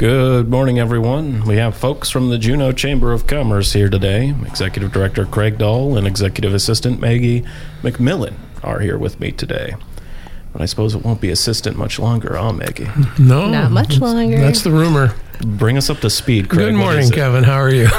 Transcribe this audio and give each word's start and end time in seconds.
Good 0.00 0.48
morning, 0.48 0.78
everyone. 0.78 1.44
We 1.44 1.56
have 1.58 1.76
folks 1.76 2.08
from 2.08 2.30
the 2.30 2.38
Juneau 2.38 2.72
Chamber 2.72 3.12
of 3.12 3.26
Commerce 3.26 3.74
here 3.74 3.90
today. 3.90 4.34
Executive 4.46 4.92
Director 4.92 5.26
Craig 5.26 5.58
Dahl 5.58 5.98
and 5.98 6.06
Executive 6.06 6.54
Assistant 6.54 7.00
Maggie 7.00 7.44
McMillan 7.82 8.32
are 8.62 8.80
here 8.80 8.96
with 8.96 9.20
me 9.20 9.30
today. 9.30 9.74
But 10.54 10.62
I 10.62 10.64
suppose 10.64 10.94
it 10.94 11.04
won't 11.04 11.20
be 11.20 11.28
assistant 11.28 11.76
much 11.76 11.98
longer, 11.98 12.34
huh, 12.34 12.54
Maggie? 12.54 12.88
No, 13.18 13.50
Not 13.50 13.72
much 13.72 13.98
longer. 13.98 14.38
That's 14.38 14.62
the 14.62 14.70
rumor. 14.70 15.14
Bring 15.44 15.76
us 15.76 15.90
up 15.90 15.98
to 15.98 16.08
speed, 16.08 16.48
Craig. 16.48 16.68
Good 16.68 16.76
morning. 16.76 17.10
Kevin. 17.10 17.44
How 17.44 17.58
are 17.58 17.68
you? 17.68 17.88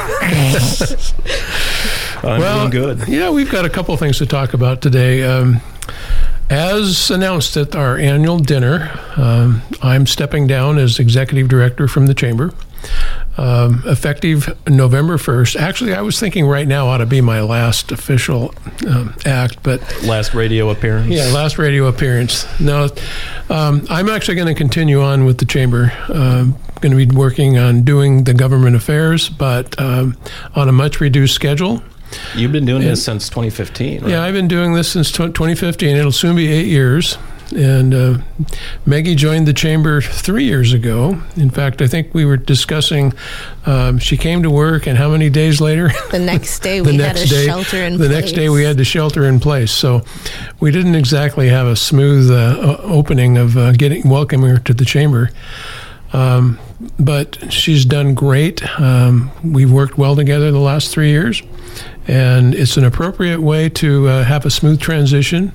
I'm 2.23 2.39
well, 2.39 2.67
doing 2.67 2.97
good. 2.97 3.07
Yeah, 3.07 3.29
we've 3.29 3.51
got 3.51 3.65
a 3.65 3.69
couple 3.69 3.95
things 3.97 4.17
to 4.17 4.25
talk 4.25 4.55
about 4.55 4.81
today. 4.81 5.21
Um, 5.21 5.61
as 6.51 7.09
announced 7.09 7.55
at 7.55 7.75
our 7.75 7.97
annual 7.97 8.37
dinner, 8.37 8.91
um, 9.15 9.61
I'm 9.81 10.05
stepping 10.05 10.47
down 10.47 10.77
as 10.77 10.99
executive 10.99 11.47
director 11.47 11.87
from 11.87 12.07
the 12.07 12.13
chamber. 12.13 12.53
Um, 13.37 13.83
effective 13.85 14.57
November 14.67 15.17
1st. 15.17 15.55
Actually, 15.55 15.93
I 15.93 16.01
was 16.01 16.19
thinking 16.19 16.45
right 16.47 16.67
now 16.67 16.87
ought 16.87 16.97
to 16.97 17.05
be 17.05 17.21
my 17.21 17.41
last 17.41 17.91
official 17.91 18.53
um, 18.87 19.15
act, 19.25 19.63
but 19.63 19.81
Last 20.03 20.33
radio 20.33 20.69
appearance. 20.69 21.07
Yeah, 21.07 21.31
last 21.33 21.57
radio 21.57 21.85
appearance. 21.85 22.45
No, 22.59 22.89
um, 23.49 23.85
I'm 23.89 24.09
actually 24.09 24.35
going 24.35 24.47
to 24.47 24.55
continue 24.55 25.01
on 25.01 25.25
with 25.25 25.37
the 25.37 25.45
chamber. 25.45 25.93
Um 26.09 26.57
going 26.81 26.97
to 26.97 27.05
be 27.05 27.15
working 27.15 27.57
on 27.57 27.83
doing 27.83 28.23
the 28.23 28.33
government 28.33 28.75
affairs, 28.75 29.29
but 29.29 29.79
um, 29.79 30.17
on 30.55 30.67
a 30.67 30.71
much 30.71 30.99
reduced 30.99 31.35
schedule. 31.35 31.81
You've 32.35 32.51
been 32.51 32.65
doing 32.65 32.81
this 32.81 33.03
since 33.03 33.29
2015, 33.29 34.01
right? 34.01 34.09
Yeah, 34.09 34.23
I've 34.23 34.33
been 34.33 34.47
doing 34.47 34.73
this 34.73 34.91
since 34.91 35.11
tw 35.11 35.17
2015. 35.33 35.95
It'll 35.95 36.11
soon 36.11 36.35
be 36.35 36.47
eight 36.47 36.67
years. 36.67 37.17
And 37.53 37.93
uh, 37.93 38.17
Maggie 38.85 39.13
joined 39.15 39.45
the 39.45 39.53
chamber 39.53 40.01
three 40.01 40.45
years 40.45 40.71
ago. 40.71 41.21
In 41.35 41.49
fact, 41.49 41.81
I 41.81 41.87
think 41.87 42.13
we 42.13 42.23
were 42.23 42.37
discussing. 42.37 43.11
Um, 43.65 43.99
she 43.99 44.15
came 44.15 44.43
to 44.43 44.49
work, 44.49 44.87
and 44.87 44.97
how 44.97 45.09
many 45.09 45.29
days 45.29 45.59
later? 45.59 45.91
The 46.11 46.19
next 46.19 46.59
day 46.59 46.79
the 46.81 46.91
we 46.91 46.97
had 46.97 47.15
next 47.15 47.25
a 47.25 47.29
day, 47.29 47.45
shelter 47.45 47.77
in 47.77 47.93
the 47.93 48.07
place. 48.07 48.09
next 48.09 48.31
day 48.33 48.47
we 48.49 48.63
had 48.63 48.77
to 48.77 48.85
shelter 48.85 49.25
in 49.25 49.39
place. 49.41 49.71
So 49.71 50.03
we 50.61 50.71
didn't 50.71 50.95
exactly 50.95 51.49
have 51.49 51.67
a 51.67 51.75
smooth 51.75 52.31
uh, 52.31 52.77
opening 52.83 53.37
of 53.37 53.57
uh, 53.57 53.73
getting 53.73 54.07
welcoming 54.07 54.49
her 54.51 54.59
to 54.59 54.73
the 54.73 54.85
chamber. 54.85 55.29
Um, 56.13 56.57
but 56.99 57.51
she's 57.51 57.85
done 57.85 58.13
great. 58.13 58.63
Um, 58.79 59.31
we've 59.43 59.71
worked 59.71 59.97
well 59.97 60.15
together 60.15 60.51
the 60.51 60.59
last 60.59 60.91
three 60.91 61.09
years, 61.09 61.41
and 62.07 62.53
it's 62.53 62.77
an 62.77 62.83
appropriate 62.83 63.41
way 63.41 63.69
to 63.69 64.07
uh, 64.07 64.23
have 64.23 64.45
a 64.45 64.49
smooth 64.49 64.79
transition. 64.79 65.53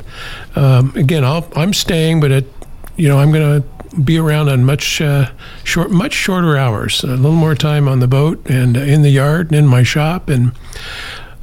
Um, 0.54 0.92
again, 0.96 1.24
I'll, 1.24 1.48
I'm 1.54 1.72
staying, 1.72 2.20
but 2.20 2.30
it, 2.30 2.52
you 2.96 3.08
know, 3.08 3.18
I'm 3.18 3.32
going 3.32 3.62
to 3.62 3.68
be 4.00 4.18
around 4.18 4.48
on 4.48 4.64
much 4.64 5.00
uh, 5.00 5.30
short, 5.64 5.90
much 5.90 6.12
shorter 6.12 6.56
hours. 6.56 7.02
A 7.02 7.08
little 7.08 7.32
more 7.32 7.54
time 7.54 7.88
on 7.88 8.00
the 8.00 8.08
boat 8.08 8.40
and 8.48 8.76
in 8.76 9.02
the 9.02 9.10
yard 9.10 9.48
and 9.48 9.56
in 9.56 9.66
my 9.66 9.82
shop, 9.82 10.28
and 10.28 10.52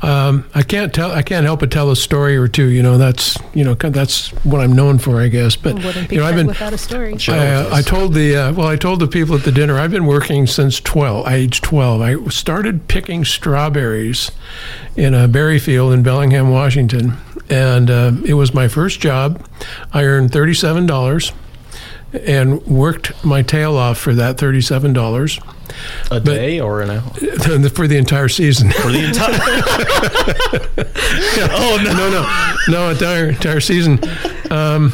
um, 0.04 0.44
I 0.54 0.64
can't 0.64 0.94
tell. 0.94 1.14
I 1.14 1.22
can't 1.22 1.46
help 1.46 1.62
but 1.62 1.72
tell 1.72 1.90
a 1.90 1.96
story 1.96 2.36
or 2.36 2.50
two. 2.50 2.68
You 2.68 2.84
know, 2.84 2.98
that's 2.98 3.38
you 3.54 3.64
know 3.64 3.74
that's 3.74 4.32
what 4.44 4.60
I'm 4.60 4.74
known 4.74 4.98
for, 4.98 5.22
I 5.22 5.30
guess. 5.30 5.56
But 5.56 5.78
you 6.12 6.18
know, 6.18 6.26
I've 6.26 6.36
been 6.36 6.48
without 6.48 6.74
a 6.74 6.78
story. 6.78 7.16
I, 7.30 7.48
uh, 7.48 7.70
I 7.72 7.82
told 7.82 8.14
the 8.14 8.36
uh, 8.36 8.54
well, 8.54 8.68
I 8.68 8.76
told 8.76 9.00
the 9.00 9.08
people 9.08 9.34
at 9.36 9.44
the 9.44 9.52
dinner. 9.52 9.80
I've 9.80 9.92
been 9.92 10.06
working 10.06 10.46
since 10.46 10.82
twelve, 10.82 11.30
age 11.30 11.62
twelve. 11.62 12.02
I 12.02 12.22
started 12.26 12.90
picking 12.90 13.24
strawberries 13.24 14.30
in 14.98 15.14
a 15.14 15.30
berry 15.30 15.58
field 15.58 15.94
in 15.94 16.04
Bellingham, 16.04 16.52
Washington, 16.52 17.14
and 17.50 17.90
uh, 17.90 18.12
it 18.26 18.34
was 18.34 18.54
my 18.54 18.68
first 18.68 19.00
job. 19.00 19.48
I 19.94 20.04
earned 20.04 20.34
thirty-seven 20.34 20.86
dollars, 20.86 21.32
and 22.12 22.62
worked 22.68 23.24
my 23.24 23.42
tail 23.42 23.78
off 23.78 24.00
for 24.00 24.14
that 24.16 24.38
thirty-seven 24.38 24.92
dollars 24.92 25.40
A 26.12 26.20
day 26.20 26.60
or 26.60 26.82
an 26.82 26.90
hour? 26.90 27.12
for 27.70 27.88
the 27.88 27.98
entire 27.98 28.30
season. 28.30 28.72
For 28.72 28.92
the 28.92 29.06
entire. 29.06 29.34
oh, 31.54 31.82
no. 31.84 31.94
no, 31.94 32.10
no, 32.10 32.56
no, 32.70 32.90
entire 32.92 33.30
entire 33.30 33.60
season. 33.60 34.00
Um, 34.52 34.94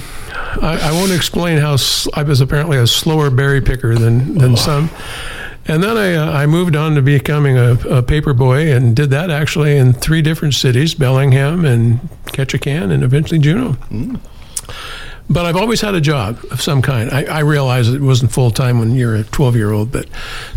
I, 0.62 0.90
I 0.90 0.92
won't 0.92 1.12
explain 1.12 1.58
how 1.58 1.78
I 2.14 2.24
was 2.24 2.42
apparently 2.42 2.78
a 2.78 2.88
slower 2.88 3.30
berry 3.30 3.62
picker 3.62 3.96
than 3.96 4.38
than 4.38 4.58
some. 4.58 4.90
And 5.70 5.84
then 5.84 5.98
I, 5.98 6.16
uh, 6.16 6.32
I 6.32 6.48
moved 6.48 6.76
on 6.76 6.96
to 6.96 7.02
becoming 7.04 7.56
a, 7.56 7.74
a 7.88 8.02
paper 8.02 8.34
boy 8.34 8.74
and 8.74 8.96
did 8.96 9.12
that 9.12 9.30
actually 9.30 9.78
in 9.78 9.94
three 9.94 10.24
different 10.24 10.56
cities 10.56 10.96
Bellingham 10.96 11.64
and 11.64 12.00
Ketchikan 12.26 12.92
and 12.92 13.04
eventually 13.04 13.40
Juneau. 13.40 13.78
But 15.30 15.46
I've 15.46 15.56
always 15.56 15.82
had 15.82 15.94
a 15.94 16.02
job 16.02 16.40
of 16.50 16.60
some 16.62 16.82
kind. 16.82 17.12
I, 17.12 17.24
I 17.26 17.40
realize 17.42 17.88
it 17.88 18.02
wasn't 18.02 18.32
full 18.32 18.50
time 18.50 18.80
when 18.80 18.92
you're 18.96 19.16
a 19.16 19.24
12 19.24 19.56
year 19.56 19.72
old, 19.72 19.92
but 19.92 20.08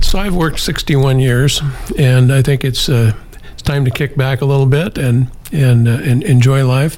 so 0.00 0.18
I've 0.18 0.34
worked 0.34 0.60
61 0.60 1.18
years, 1.18 1.60
and 1.98 2.32
I 2.32 2.40
think 2.40 2.64
it's 2.64 2.88
uh, 2.88 3.12
it's 3.52 3.62
time 3.62 3.84
to 3.84 3.90
kick 3.90 4.16
back 4.16 4.40
a 4.40 4.46
little 4.46 4.66
bit 4.66 4.96
and 4.96 5.30
and 5.52 5.86
uh, 5.86 6.00
and 6.02 6.22
enjoy 6.22 6.66
life. 6.66 6.96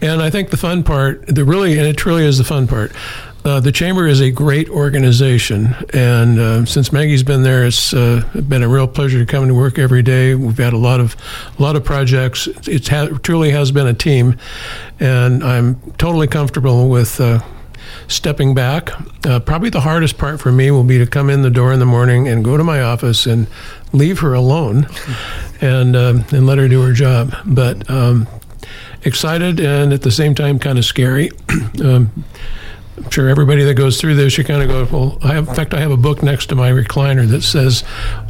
And 0.00 0.22
I 0.22 0.30
think 0.30 0.50
the 0.50 0.56
fun 0.56 0.82
part, 0.82 1.26
the 1.26 1.44
really, 1.44 1.78
and 1.78 1.86
it 1.86 1.96
truly 1.96 2.24
is 2.24 2.38
the 2.38 2.44
fun 2.44 2.66
part. 2.66 2.92
Uh, 3.44 3.60
the 3.60 3.70
chamber 3.70 4.06
is 4.06 4.20
a 4.22 4.30
great 4.30 4.70
organization, 4.70 5.76
and 5.92 6.38
uh, 6.38 6.64
since 6.64 6.90
Maggie's 6.92 7.22
been 7.22 7.42
there, 7.42 7.66
it's 7.66 7.92
uh, 7.92 8.22
been 8.48 8.62
a 8.62 8.68
real 8.68 8.88
pleasure 8.88 9.18
to 9.18 9.26
come 9.26 9.46
to 9.48 9.54
work 9.54 9.78
every 9.78 10.02
day. 10.02 10.34
We've 10.34 10.56
had 10.56 10.72
a 10.72 10.78
lot 10.78 10.98
of, 10.98 11.14
a 11.58 11.62
lot 11.62 11.76
of 11.76 11.84
projects. 11.84 12.46
It 12.66 12.88
ha- 12.88 13.18
truly 13.22 13.50
has 13.50 13.70
been 13.70 13.86
a 13.86 13.92
team, 13.92 14.38
and 14.98 15.44
I'm 15.44 15.78
totally 15.98 16.26
comfortable 16.26 16.88
with 16.88 17.20
uh, 17.20 17.40
stepping 18.08 18.54
back. 18.54 18.92
Uh, 19.26 19.40
probably 19.40 19.68
the 19.68 19.82
hardest 19.82 20.16
part 20.16 20.40
for 20.40 20.50
me 20.50 20.70
will 20.70 20.82
be 20.82 20.96
to 20.96 21.06
come 21.06 21.28
in 21.28 21.42
the 21.42 21.50
door 21.50 21.70
in 21.74 21.80
the 21.80 21.86
morning 21.86 22.26
and 22.26 22.42
go 22.46 22.56
to 22.56 22.64
my 22.64 22.80
office 22.80 23.26
and 23.26 23.46
leave 23.92 24.20
her 24.20 24.32
alone, 24.32 24.86
and 25.60 25.94
um, 25.94 26.24
and 26.32 26.46
let 26.46 26.56
her 26.56 26.66
do 26.66 26.80
her 26.80 26.94
job. 26.94 27.34
But 27.44 27.90
um, 27.90 28.26
excited 29.02 29.60
and 29.60 29.92
at 29.92 30.00
the 30.00 30.10
same 30.10 30.34
time 30.34 30.58
kind 30.58 30.78
of 30.78 30.86
scary. 30.86 31.30
um, 31.84 32.24
I'm 32.96 33.10
sure 33.10 33.28
everybody 33.28 33.64
that 33.64 33.74
goes 33.74 34.00
through 34.00 34.14
this, 34.14 34.38
you 34.38 34.44
kind 34.44 34.62
of 34.62 34.68
go, 34.68 34.96
well, 34.96 35.18
I 35.22 35.34
have, 35.34 35.48
in 35.48 35.54
fact, 35.54 35.74
I 35.74 35.80
have 35.80 35.90
a 35.90 35.96
book 35.96 36.22
next 36.22 36.46
to 36.46 36.54
my 36.54 36.70
recliner 36.70 37.28
that 37.28 37.42
says, 37.42 37.82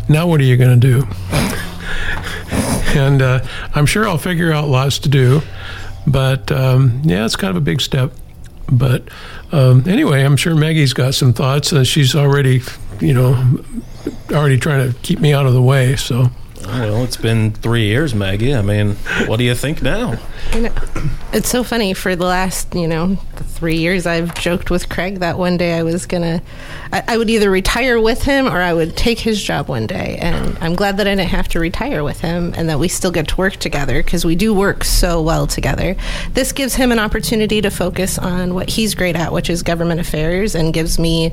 now 0.09 0.27
what 0.27 0.41
are 0.41 0.45
you 0.45 0.57
going 0.57 0.81
to 0.81 1.01
do? 1.01 1.07
and 2.99 3.21
uh, 3.21 3.45
I'm 3.75 3.87
sure 3.87 4.09
I'll 4.09 4.19
figure 4.19 4.53
out 4.53 4.69
lots 4.69 4.99
to 5.01 5.09
do. 5.09 5.43
But 6.07 6.51
um, 6.53 7.03
yeah, 7.05 7.25
it's 7.25 7.37
kind 7.37 7.51
of 7.51 7.57
a 7.57 7.65
big 7.65 7.81
step. 7.81 8.13
But 8.71 9.09
um, 9.53 9.85
anyway, 9.87 10.23
I'm 10.23 10.37
sure 10.37 10.55
Maggie's 10.55 10.95
got 10.95 11.15
some 11.15 11.33
thoughts. 11.33 11.73
Uh, 11.73 11.85
she's 11.85 12.15
already, 12.15 12.63
you 13.01 13.13
know, 13.13 13.61
already 14.33 14.59
trying 14.59 14.91
to 14.91 14.99
keep 15.01 15.19
me 15.21 15.33
out 15.33 15.47
of 15.47 15.53
the 15.53 15.63
way. 15.63 15.97
So 15.97 16.31
Well, 16.67 17.05
it's 17.05 17.17
been 17.17 17.53
three 17.53 17.87
years, 17.87 18.15
Maggie. 18.15 18.55
I 18.55 18.63
mean, 18.63 18.97
what 19.27 19.37
do 19.37 19.45
you 19.45 19.55
think 19.55 19.83
now? 19.83 20.19
It's 21.35 21.49
so 21.49 21.65
funny. 21.65 21.95
For 21.95 22.15
the 22.15 22.27
last, 22.27 22.77
you 22.77 22.87
know, 22.87 23.17
three 23.35 23.75
years, 23.79 24.07
I've 24.07 24.37
joked 24.37 24.71
with 24.71 24.89
Craig 24.89 25.19
that 25.19 25.37
one 25.37 25.57
day 25.57 25.77
I 25.77 25.83
was 25.83 26.07
gonna, 26.07 26.41
I, 26.93 27.03
I 27.09 27.19
would 27.19 27.29
either 27.29 27.51
retire 27.51 28.01
with 28.01 28.23
him 28.23 28.47
or 28.47 28.61
I 28.61 28.73
would 28.73 28.97
take 28.97 29.19
his 29.19 29.43
job 29.43 29.69
one 29.69 29.89
day. 29.89 30.17
And 30.21 30.57
I'm 30.61 30.77
glad 30.77 30.97
that 30.99 31.09
I 31.09 31.11
didn't 31.17 31.31
have 31.31 31.49
to 31.49 31.59
retire 31.59 32.05
with 32.05 32.21
him 32.21 32.55
and 32.57 32.69
that 32.69 32.79
we 32.79 32.87
still 32.87 33.11
get 33.11 33.27
to 33.27 33.37
work 33.37 33.57
together 33.57 34.01
because 34.01 34.25
we 34.25 34.37
do 34.37 34.55
work 34.55 34.85
so 34.85 35.21
well 35.21 35.49
together. 35.49 35.97
This 36.35 36.53
gives 36.53 36.77
him 36.77 36.93
an 36.93 37.01
opportunity 37.01 37.61
to 37.63 37.71
focus 37.71 38.17
on 38.17 38.55
what 38.55 38.71
he's 38.71 38.95
great 38.95 39.17
at, 39.17 39.33
which 39.33 39.51
is 39.51 39.65
government 39.65 39.99
affairs, 39.99 40.55
and 40.55 40.73
gives 40.73 41.01
me 41.01 41.33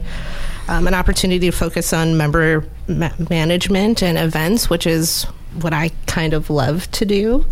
um, 0.67 0.87
an 0.87 0.95
opportunity 0.95 1.51
to 1.51 1.55
focus 1.55 1.93
on 1.93 2.17
member 2.17 2.65
ma- 2.87 3.13
management 3.29 4.01
and 4.01 4.17
events, 4.17 4.67
which 4.67 4.87
is 4.87 5.25
what 5.61 5.73
I 5.73 5.91
kind 6.07 6.33
of 6.33 6.49
love 6.49 6.89
to 6.89 7.05
do. 7.05 7.45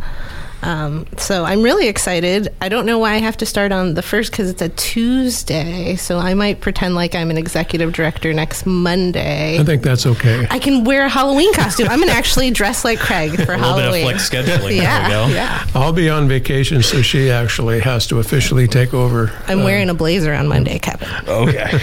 Um, 0.61 1.07
so 1.17 1.45
I'm 1.45 1.61
really 1.61 1.87
excited. 1.87 2.53
I 2.59 2.67
don't 2.67 2.85
know 2.85 2.99
why 2.99 3.13
I 3.13 3.17
have 3.19 3.37
to 3.37 3.45
start 3.45 3.71
on 3.71 3.93
the 3.93 4.01
first 4.01 4.31
because 4.31 4.49
it's 4.49 4.61
a 4.61 4.67
Tuesday. 4.69 5.95
So 5.95 6.17
I 6.17 6.33
might 6.33 6.59
pretend 6.59 6.95
like 6.95 7.15
I'm 7.15 7.29
an 7.31 7.37
executive 7.37 7.93
director 7.93 8.33
next 8.33 8.65
Monday. 8.65 9.57
I 9.57 9.63
think 9.63 9.83
that's 9.83 10.05
okay. 10.05 10.45
I 10.49 10.59
can 10.59 10.83
wear 10.83 11.05
a 11.05 11.09
Halloween 11.09 11.53
costume. 11.53 11.87
I'm 11.89 11.99
gonna 11.99 12.11
actually 12.11 12.51
dress 12.51 12.83
like 12.83 12.99
Craig 12.99 13.31
for 13.45 13.53
A 13.53 13.57
little 13.57 13.75
bit 13.75 13.85
of 13.85 13.93
Halloween. 13.93 14.03
flex 14.03 14.29
scheduling. 14.29 14.75
yeah, 14.75 15.07
There 15.09 15.27
we 15.27 15.31
go. 15.31 15.33
yeah. 15.35 15.65
I'll 15.75 15.93
be 15.93 16.09
on 16.09 16.27
vacation, 16.27 16.83
so 16.83 17.01
she 17.01 17.31
actually 17.31 17.79
has 17.79 18.05
to 18.07 18.19
officially 18.19 18.67
take 18.67 18.93
over. 18.93 19.31
I'm 19.47 19.63
wearing 19.63 19.89
a 19.89 19.93
blazer 19.93 20.33
on 20.33 20.47
Monday, 20.49 20.77
Kevin. 20.79 21.07
Okay. 21.27 21.79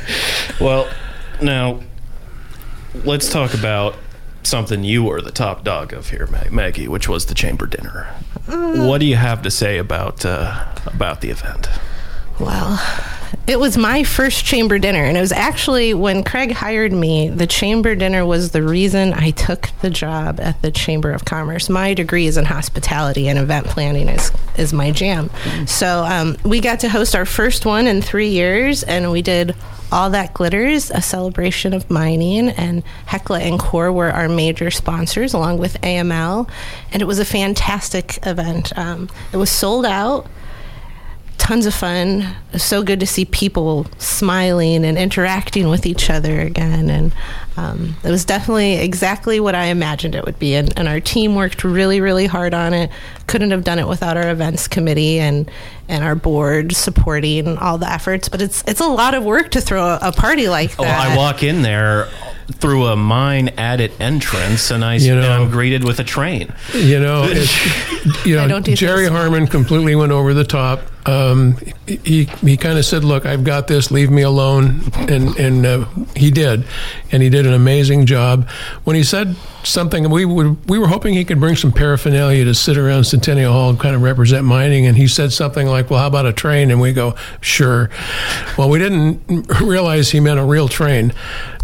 well, 0.60 0.88
now 1.40 1.80
let's 3.04 3.30
talk 3.30 3.54
about 3.54 3.94
something 4.42 4.84
you 4.84 5.04
were 5.04 5.20
the 5.20 5.30
top 5.30 5.64
dog 5.64 5.92
of 5.92 6.10
here, 6.10 6.26
Ma- 6.26 6.50
Maggie, 6.50 6.88
which 6.88 7.08
was 7.08 7.26
the 7.26 7.34
chamber 7.34 7.66
dinner. 7.66 8.06
what 8.46 8.98
do 8.98 9.06
you 9.06 9.16
have 9.16 9.42
to 9.42 9.50
say 9.50 9.78
about 9.78 10.24
uh, 10.24 10.66
about 10.86 11.20
the 11.20 11.30
event? 11.30 11.68
Well, 12.38 12.80
it 13.46 13.60
was 13.60 13.76
my 13.76 14.02
first 14.02 14.44
chamber 14.46 14.78
dinner, 14.78 15.04
and 15.04 15.16
it 15.16 15.20
was 15.20 15.32
actually 15.32 15.92
when 15.92 16.24
Craig 16.24 16.52
hired 16.52 16.92
me. 16.92 17.28
The 17.28 17.46
chamber 17.46 17.94
dinner 17.94 18.24
was 18.24 18.52
the 18.52 18.62
reason 18.62 19.12
I 19.12 19.30
took 19.30 19.68
the 19.82 19.90
job 19.90 20.40
at 20.40 20.60
the 20.62 20.70
Chamber 20.70 21.10
of 21.10 21.26
Commerce. 21.26 21.68
My 21.68 21.92
degree 21.92 22.26
is 22.26 22.38
in 22.38 22.46
hospitality, 22.46 23.28
and 23.28 23.38
event 23.38 23.66
planning 23.66 24.08
is 24.08 24.32
is 24.56 24.72
my 24.72 24.90
jam. 24.90 25.30
So 25.66 26.04
um, 26.04 26.36
we 26.44 26.60
got 26.60 26.80
to 26.80 26.88
host 26.88 27.14
our 27.14 27.26
first 27.26 27.66
one 27.66 27.86
in 27.86 28.00
three 28.00 28.30
years, 28.30 28.82
and 28.84 29.10
we 29.10 29.20
did 29.20 29.54
All 29.92 30.10
That 30.10 30.34
Glitters, 30.34 30.90
a 30.90 31.02
celebration 31.02 31.74
of 31.74 31.90
mining, 31.90 32.50
and 32.50 32.82
Hecla 33.06 33.40
and 33.40 33.58
Coeur 33.58 33.90
were 33.90 34.10
our 34.10 34.28
major 34.28 34.70
sponsors, 34.70 35.34
along 35.34 35.58
with 35.58 35.80
AML. 35.80 36.48
And 36.92 37.02
it 37.02 37.06
was 37.06 37.18
a 37.18 37.24
fantastic 37.24 38.24
event. 38.24 38.76
Um, 38.78 39.08
it 39.32 39.36
was 39.36 39.50
sold 39.50 39.84
out 39.84 40.26
tons 41.40 41.66
of 41.66 41.74
fun. 41.74 42.20
It 42.20 42.52
was 42.52 42.62
so 42.62 42.82
good 42.82 43.00
to 43.00 43.06
see 43.06 43.24
people 43.24 43.86
smiling 43.98 44.84
and 44.84 44.98
interacting 44.98 45.68
with 45.68 45.86
each 45.86 46.10
other 46.10 46.38
again. 46.40 46.90
And 46.90 47.12
um, 47.56 47.96
it 48.04 48.10
was 48.10 48.24
definitely 48.24 48.74
exactly 48.74 49.40
what 49.40 49.54
I 49.54 49.64
imagined 49.66 50.14
it 50.14 50.24
would 50.24 50.38
be. 50.38 50.54
And, 50.54 50.72
and, 50.78 50.86
our 50.86 51.00
team 51.00 51.34
worked 51.34 51.64
really, 51.64 52.00
really 52.00 52.26
hard 52.26 52.54
on 52.54 52.74
it. 52.74 52.90
Couldn't 53.26 53.50
have 53.50 53.64
done 53.64 53.78
it 53.78 53.88
without 53.88 54.16
our 54.16 54.30
events 54.30 54.68
committee 54.68 55.18
and 55.18 55.50
and 55.88 56.04
our 56.04 56.14
board 56.14 56.74
supporting 56.76 57.58
all 57.58 57.78
the 57.78 57.90
efforts. 57.90 58.28
But 58.28 58.42
it's 58.42 58.62
it's 58.68 58.80
a 58.80 58.86
lot 58.86 59.14
of 59.14 59.24
work 59.24 59.50
to 59.52 59.60
throw 59.60 59.82
a, 59.82 59.98
a 60.02 60.12
party 60.12 60.48
like 60.48 60.76
that. 60.76 61.08
Oh, 61.08 61.12
I 61.12 61.16
walk 61.16 61.42
in 61.42 61.62
there 61.62 62.08
through 62.54 62.86
a 62.86 62.96
mine 62.96 63.50
added 63.56 63.92
entrance, 64.00 64.70
and 64.70 64.84
I 64.84 64.96
you 64.96 65.14
know, 65.14 65.22
and 65.22 65.32
I'm 65.32 65.50
greeted 65.50 65.84
with 65.84 65.98
a 66.00 66.04
train. 66.04 66.52
You 66.74 67.00
know, 67.00 67.24
you 68.24 68.36
know, 68.36 68.60
do 68.60 68.74
Jerry 68.74 69.08
Harmon 69.08 69.46
completely 69.46 69.94
went 69.94 70.12
over 70.12 70.34
the 70.34 70.44
top. 70.44 70.82
Um, 71.06 71.56
he 71.86 72.24
he 72.24 72.56
kind 72.56 72.78
of 72.78 72.84
said, 72.84 73.04
"Look, 73.04 73.24
I've 73.24 73.42
got 73.42 73.68
this. 73.68 73.90
Leave 73.90 74.10
me 74.10 74.22
alone," 74.22 74.82
and 75.08 75.34
and 75.38 75.66
uh, 75.66 75.86
he 76.14 76.30
did, 76.30 76.64
and 77.10 77.22
he 77.22 77.30
did 77.30 77.46
an 77.46 77.54
amazing 77.54 78.04
job. 78.04 78.48
When 78.84 78.96
he 78.96 79.02
said 79.02 79.34
something, 79.62 80.10
we 80.10 80.26
would 80.26 80.68
we 80.68 80.78
were 80.78 80.88
hoping 80.88 81.14
he 81.14 81.24
could 81.24 81.40
bring 81.40 81.56
some 81.56 81.72
paraphernalia 81.72 82.44
to 82.44 82.54
sit 82.54 82.76
around 82.76 83.04
Centennial 83.04 83.52
Hall 83.52 83.70
and 83.70 83.80
kind 83.80 83.94
of 83.96 84.02
represent 84.02 84.44
mining, 84.44 84.86
and 84.86 84.96
he 84.96 85.08
said 85.08 85.32
something 85.32 85.66
like, 85.66 85.88
"Well, 85.88 86.00
how 86.00 86.06
about 86.06 86.26
a 86.26 86.34
train?" 86.34 86.70
And 86.70 86.80
we 86.80 86.92
go, 86.92 87.14
"Sure." 87.40 87.88
Well, 88.58 88.68
we 88.68 88.78
didn't 88.78 89.22
realize 89.60 90.10
he 90.10 90.20
meant 90.20 90.38
a 90.38 90.44
real 90.44 90.68
train. 90.68 91.14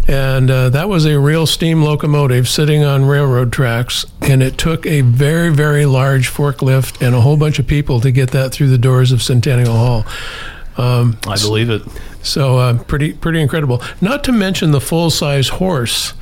And 0.07 0.49
uh, 0.49 0.69
that 0.69 0.87
was 0.87 1.05
a 1.05 1.19
real 1.19 1.45
steam 1.45 1.83
locomotive 1.83 2.47
sitting 2.47 2.83
on 2.83 3.05
railroad 3.05 3.51
tracks. 3.51 4.05
And 4.21 4.41
it 4.41 4.57
took 4.57 4.85
a 4.85 5.01
very, 5.01 5.53
very 5.53 5.85
large 5.85 6.29
forklift 6.29 7.05
and 7.05 7.13
a 7.13 7.21
whole 7.21 7.37
bunch 7.37 7.59
of 7.59 7.67
people 7.67 7.99
to 8.01 8.11
get 8.11 8.31
that 8.31 8.51
through 8.51 8.69
the 8.69 8.77
doors 8.77 9.11
of 9.11 9.21
Centennial 9.21 9.73
Hall. 9.73 10.05
Um, 10.77 11.17
I 11.27 11.37
believe 11.37 11.69
it. 11.69 11.81
So 12.23 12.57
uh, 12.57 12.83
pretty, 12.83 13.13
pretty 13.13 13.41
incredible. 13.41 13.81
Not 13.99 14.23
to 14.25 14.31
mention 14.31 14.71
the 14.71 14.81
full 14.81 15.09
size 15.09 15.49
horse 15.49 16.13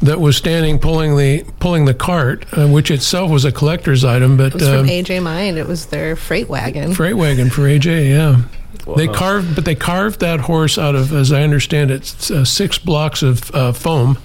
that 0.00 0.20
was 0.20 0.36
standing 0.36 0.78
pulling 0.78 1.16
the 1.16 1.44
pulling 1.60 1.84
the 1.84 1.94
cart, 1.94 2.44
uh, 2.52 2.66
which 2.66 2.90
itself 2.90 3.30
was 3.30 3.44
a 3.44 3.52
collector's 3.52 4.04
item. 4.04 4.36
But 4.36 4.46
it 4.46 4.54
was 4.54 4.68
from 4.68 4.80
um, 4.80 4.86
AJ 4.86 5.22
Mine. 5.22 5.56
It 5.56 5.66
was 5.66 5.86
their 5.86 6.16
freight 6.16 6.48
wagon. 6.48 6.92
Freight 6.94 7.16
wagon 7.16 7.50
for 7.50 7.62
AJ. 7.62 8.10
Yeah. 8.10 8.42
They 8.96 9.06
carved, 9.06 9.54
but 9.54 9.64
they 9.64 9.74
carved 9.74 10.20
that 10.20 10.40
horse 10.40 10.78
out 10.78 10.94
of, 10.94 11.12
as 11.12 11.32
I 11.32 11.42
understand 11.42 11.90
it, 11.90 12.30
uh, 12.30 12.44
six 12.44 12.78
blocks 12.78 13.22
of 13.22 13.54
uh, 13.54 13.72
foam 13.72 14.18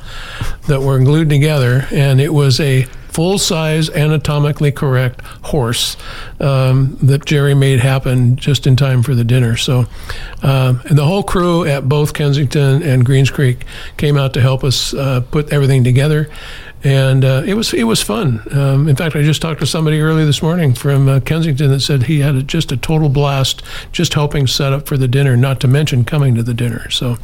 that 0.68 0.82
were 0.82 1.00
glued 1.00 1.30
together, 1.30 1.88
and 1.92 2.20
it 2.20 2.34
was 2.34 2.60
a 2.60 2.88
full 3.18 3.40
size, 3.40 3.90
anatomically 3.90 4.72
correct 4.72 5.22
horse 5.42 5.98
um, 6.40 6.96
that 7.02 7.26
Jerry 7.26 7.56
made 7.56 7.80
happen 7.80 8.36
just 8.36 8.68
in 8.68 8.76
time 8.76 9.02
for 9.02 9.16
the 9.16 9.24
dinner. 9.24 9.58
So, 9.58 9.88
um, 10.44 10.82
and 10.86 10.96
the 10.96 11.06
whole 11.06 11.24
crew 11.24 11.66
at 11.66 11.90
both 11.90 12.14
Kensington 12.14 12.84
and 12.84 13.04
Greens 13.04 13.32
Creek 13.32 13.66
came 13.98 14.18
out 14.18 14.36
to 14.36 14.42
help 14.42 14.64
us 14.64 14.94
uh, 14.94 15.22
put 15.32 15.52
everything 15.52 15.84
together 15.84 16.30
and 16.88 17.26
uh, 17.26 17.44
it 17.46 17.54
was 17.54 17.74
it 17.74 17.84
was 17.84 18.02
fun. 18.02 18.42
Um, 18.58 18.88
in 18.88 18.96
fact, 18.96 19.14
I 19.18 19.22
just 19.22 19.42
talked 19.42 19.60
to 19.60 19.66
somebody 19.66 20.00
early 20.00 20.24
this 20.24 20.42
morning 20.42 20.74
from 20.74 21.10
uh, 21.10 21.20
Kensington 21.20 21.70
that 21.72 21.82
said 21.82 22.04
he 22.04 22.22
had 22.22 22.36
a, 22.36 22.44
just 22.44 22.72
a 22.72 22.78
total 22.78 23.10
blast 23.10 23.62
just 23.92 24.14
helping 24.14 24.48
set 24.48 24.72
up 24.72 24.88
for 24.88 24.96
the 24.96 25.08
dinner, 25.08 25.36
not 25.36 25.60
to 25.60 25.68
mention 25.68 26.06
coming 26.06 26.34
to 26.36 26.44
the 26.44 26.54
dinner. 26.54 26.90
So, 26.90 27.18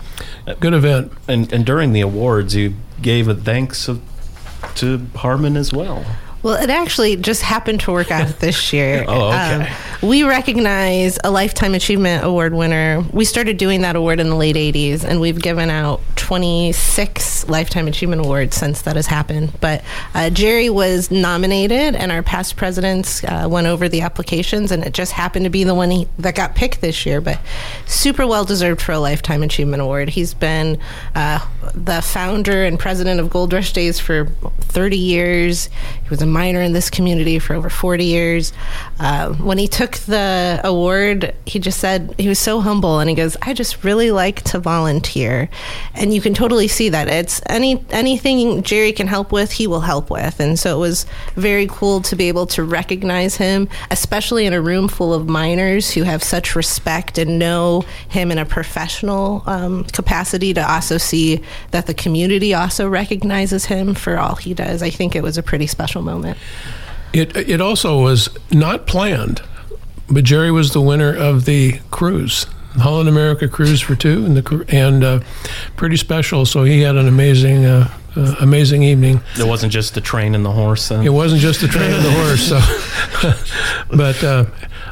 good 0.60 0.74
event. 0.74 1.14
And 1.30 1.52
and 1.54 1.66
during 1.66 1.94
the 1.94 2.02
awards, 2.02 2.56
you 2.56 2.74
gave 3.02 3.30
a 3.30 3.36
thanks 3.36 3.88
of, 3.88 4.02
to 4.76 4.98
Harmon 5.16 5.56
as 5.56 5.72
well. 5.72 6.06
Well, 6.44 6.62
it 6.62 6.70
actually 6.70 7.16
just 7.16 7.42
happened 7.42 7.80
to 7.82 7.94
work 7.94 8.12
out 8.12 8.28
this 8.40 8.74
year. 8.74 9.06
oh, 9.08 9.30
okay. 9.30 9.70
Um, 10.02 10.10
we 10.10 10.24
recognize 10.24 11.18
a 11.24 11.32
Lifetime 11.32 11.74
Achievement 11.74 12.26
Award 12.26 12.54
winner. 12.54 13.02
We 13.14 13.24
started 13.24 13.56
doing 13.56 13.82
that 13.84 13.96
award 13.96 14.20
in 14.20 14.30
the 14.30 14.36
late 14.36 14.58
80s, 14.58 15.06
and 15.06 15.22
we've 15.22 15.42
given 15.42 15.70
out 15.70 16.02
26 16.24 17.50
Lifetime 17.50 17.86
Achievement 17.86 18.22
Awards 18.26 18.56
since 18.56 18.84
that 18.84 18.96
has 18.96 19.08
happened. 19.08 19.52
But 19.60 19.84
uh, 20.14 20.30
Jerry 20.30 20.70
was 20.70 21.12
nominated, 21.12 21.96
and 21.96 22.14
our 22.14 22.24
past 22.24 22.56
presidents 22.56 23.26
uh, 23.26 23.46
went 23.52 23.68
over 23.68 23.90
the 23.90 24.00
applications, 24.00 24.72
and 24.72 24.86
it 24.86 24.94
just 24.94 25.12
happened 25.12 25.44
to 25.44 25.50
be 25.50 25.66
the 25.66 25.76
one 25.76 25.92
he, 25.92 26.08
that 26.20 26.34
got 26.34 26.56
picked 26.56 26.80
this 26.80 27.06
year. 27.06 27.20
But 27.20 27.42
super 27.88 28.26
well 28.26 28.46
deserved 28.46 28.82
for 28.82 28.94
a 28.94 29.00
Lifetime 29.00 29.44
Achievement 29.44 29.82
Award. 29.82 30.12
He's 30.12 30.34
been 30.34 30.80
uh, 31.14 31.46
the 31.76 32.02
founder 32.02 32.64
and 32.64 32.80
president 32.80 33.20
of 33.20 33.30
Gold 33.30 33.52
Rush 33.52 33.74
Days 33.74 34.00
for 34.00 34.28
30 34.62 34.98
years. 34.98 35.66
He 35.66 36.10
was 36.10 36.22
a 36.22 36.26
miner 36.26 36.62
in 36.62 36.72
this 36.72 36.90
community 36.90 37.38
for 37.38 37.54
over 37.54 37.70
40 37.70 38.06
years. 38.06 38.54
Uh, 38.98 39.34
when 39.34 39.58
he 39.58 39.68
took 39.68 39.98
the 39.98 40.62
award, 40.64 41.36
he 41.46 41.60
just 41.60 41.80
said 41.80 42.16
he 42.18 42.30
was 42.30 42.40
so 42.40 42.62
humble 42.62 43.00
and 43.00 43.10
he 43.10 43.16
goes, 43.16 43.36
I 43.42 43.54
just 43.54 43.84
really 43.84 44.12
like 44.12 44.42
to 44.44 44.60
volunteer. 44.60 45.50
And 45.94 46.13
you 46.14 46.22
can 46.22 46.34
totally 46.34 46.68
see 46.68 46.90
that. 46.90 47.08
It's 47.08 47.42
any 47.48 47.84
anything 47.90 48.64
Jerry 48.64 48.94
can 48.94 49.08
help 49.08 49.32
with, 49.32 49.52
he 49.52 49.68
will 49.68 49.82
help 49.82 50.10
with. 50.10 50.40
And 50.40 50.58
so 50.58 50.78
it 50.78 50.80
was 50.80 51.06
very 51.36 51.68
cool 51.68 52.02
to 52.02 52.16
be 52.16 52.30
able 52.30 52.46
to 52.48 52.64
recognize 52.64 53.36
him, 53.36 53.68
especially 53.92 54.46
in 54.46 54.54
a 54.54 54.62
room 54.62 54.88
full 54.88 55.14
of 55.14 55.28
miners 55.28 55.92
who 55.92 56.04
have 56.04 56.24
such 56.24 56.56
respect 56.56 57.18
and 57.18 57.38
know 57.38 57.84
him 58.08 58.32
in 58.32 58.38
a 58.38 58.46
professional 58.46 59.44
um, 59.46 59.84
capacity 59.86 60.54
to 60.54 60.72
also 60.72 60.98
see 60.98 61.42
that 61.72 61.86
the 61.86 61.94
community 61.94 62.54
also 62.54 62.88
recognizes 62.88 63.66
him 63.66 63.94
for 63.94 64.18
all 64.18 64.36
he 64.36 64.54
does. 64.54 64.82
I 64.82 64.90
think 64.90 65.16
it 65.16 65.24
was 65.24 65.38
a 65.38 65.44
pretty 65.44 65.68
special 65.68 66.02
moment 66.02 66.14
moment. 66.14 66.38
It 67.14 67.36
it 67.36 67.62
also 67.62 68.02
was 68.02 68.30
not 68.52 68.88
planned, 68.88 69.42
but 70.10 70.24
Jerry 70.24 70.52
was 70.52 70.72
the 70.72 70.82
winner 70.82 71.16
of 71.16 71.46
the 71.46 71.80
cruise, 71.92 72.48
Holland 72.76 73.10
America 73.10 73.48
cruise 73.48 73.82
for 73.82 73.96
two, 73.96 74.26
and 74.26 74.38
the 74.38 74.66
and 74.70 75.04
uh, 75.04 75.20
pretty 75.76 75.98
special. 75.98 76.46
So 76.46 76.64
he 76.64 76.82
had 76.82 76.96
an 76.96 77.08
amazing. 77.08 77.66
Uh, 77.66 77.90
uh, 78.16 78.36
amazing 78.42 78.84
evening. 78.84 79.22
It 79.40 79.48
wasn't 79.48 79.72
just 79.72 79.96
the 79.96 80.02
train 80.02 80.36
and 80.36 80.46
the 80.46 80.52
horse. 80.52 80.92
It 80.92 81.10
wasn't 81.10 81.42
just 81.42 81.62
the 81.62 81.68
train 81.68 81.92
and 81.92 82.06
the 82.06 82.12
horse. 82.12 82.48
So, 82.48 83.88
but 83.98 84.24
uh, 84.24 84.46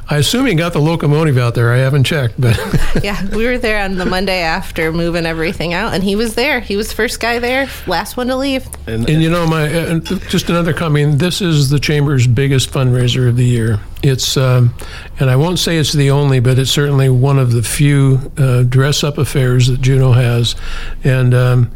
I 0.10 0.18
assume 0.18 0.48
he 0.48 0.56
got 0.56 0.74
the 0.74 0.80
locomotive 0.80 1.38
out 1.38 1.54
there. 1.54 1.72
I 1.72 1.78
haven't 1.78 2.06
checked, 2.06 2.40
but 2.40 2.60
yeah, 3.04 3.24
we 3.36 3.46
were 3.46 3.58
there 3.58 3.84
on 3.84 3.96
the 3.96 4.06
Monday 4.06 4.42
after 4.42 4.92
moving 4.92 5.26
everything 5.26 5.74
out, 5.74 5.94
and 5.94 6.04
he 6.04 6.16
was 6.16 6.36
there. 6.36 6.60
He 6.62 6.76
was 6.76 6.90
the 6.90 6.96
first 6.96 7.20
guy 7.20 7.40
there, 7.40 7.70
last 7.86 8.18
one 8.18 8.28
to 8.28 8.36
leave. 8.36 8.68
And, 8.88 9.08
and 9.10 9.22
you 9.22 9.30
know, 9.30 9.46
my 9.46 9.72
uh, 9.72 10.00
just 10.00 10.50
another 10.50 10.74
comment. 10.74 11.20
This 11.20 11.42
is 11.42 11.70
the 11.70 11.80
chamber's 11.80 12.28
biggest 12.28 12.72
fundraiser 12.72 13.30
of 13.30 13.38
the 13.38 13.46
year. 13.46 13.80
It's, 14.04 14.36
um, 14.36 14.74
and 15.20 15.30
I 15.30 15.36
won't 15.36 15.60
say 15.60 15.78
it's 15.78 15.94
the 15.94 16.10
only, 16.12 16.40
but 16.40 16.58
it's 16.58 16.72
certainly 16.72 17.10
one 17.10 17.38
of 17.38 17.52
the 17.52 17.62
few 17.62 18.32
uh, 18.38 18.64
dress-up 18.64 19.18
affairs 19.18 19.68
that 19.68 19.82
Juneau 19.82 20.14
has. 20.14 20.56
And 21.04 21.34
um, 21.34 21.72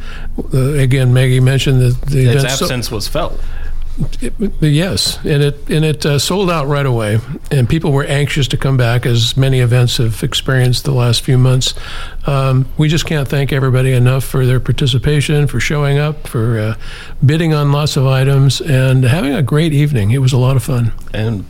uh, 0.54 0.74
again, 0.74 1.14
Maggie 1.14 1.40
mentioned 1.40 1.82
that 1.82 2.02
the 2.02 2.26
its 2.26 2.44
absence 2.44 2.90
so, 2.90 2.96
was 2.96 3.08
felt. 3.08 3.40
It, 4.20 4.34
yes, 4.60 5.20
and 5.24 5.42
it 5.42 5.70
and 5.70 5.86
it 5.86 6.06
uh, 6.06 6.20
sold 6.20 6.52
out 6.52 6.68
right 6.68 6.86
away, 6.86 7.20
and 7.50 7.70
people 7.70 7.94
were 7.94 8.04
anxious 8.04 8.46
to 8.50 8.58
come 8.58 8.76
back, 8.76 9.06
as 9.06 9.38
many 9.38 9.62
events 9.62 9.96
have 9.98 10.22
experienced 10.22 10.84
the 10.84 10.92
last 10.92 11.22
few 11.22 11.38
months. 11.38 11.74
Um, 12.28 12.68
we 12.78 12.90
just 12.90 13.06
can't 13.06 13.26
thank 13.26 13.54
everybody 13.54 13.94
enough 13.94 14.26
for 14.26 14.46
their 14.46 14.60
participation, 14.60 15.48
for 15.48 15.62
showing 15.62 15.98
up, 15.98 16.28
for 16.28 16.60
uh, 16.60 16.76
bidding 17.26 17.54
on 17.54 17.72
lots 17.72 17.96
of 17.96 18.06
items, 18.06 18.60
and 18.60 19.06
having 19.06 19.34
a 19.34 19.42
great 19.42 19.72
evening. 19.72 20.12
It 20.12 20.20
was 20.20 20.34
a 20.34 20.38
lot 20.38 20.58
of 20.58 20.64
fun. 20.64 20.92
And 21.14 21.46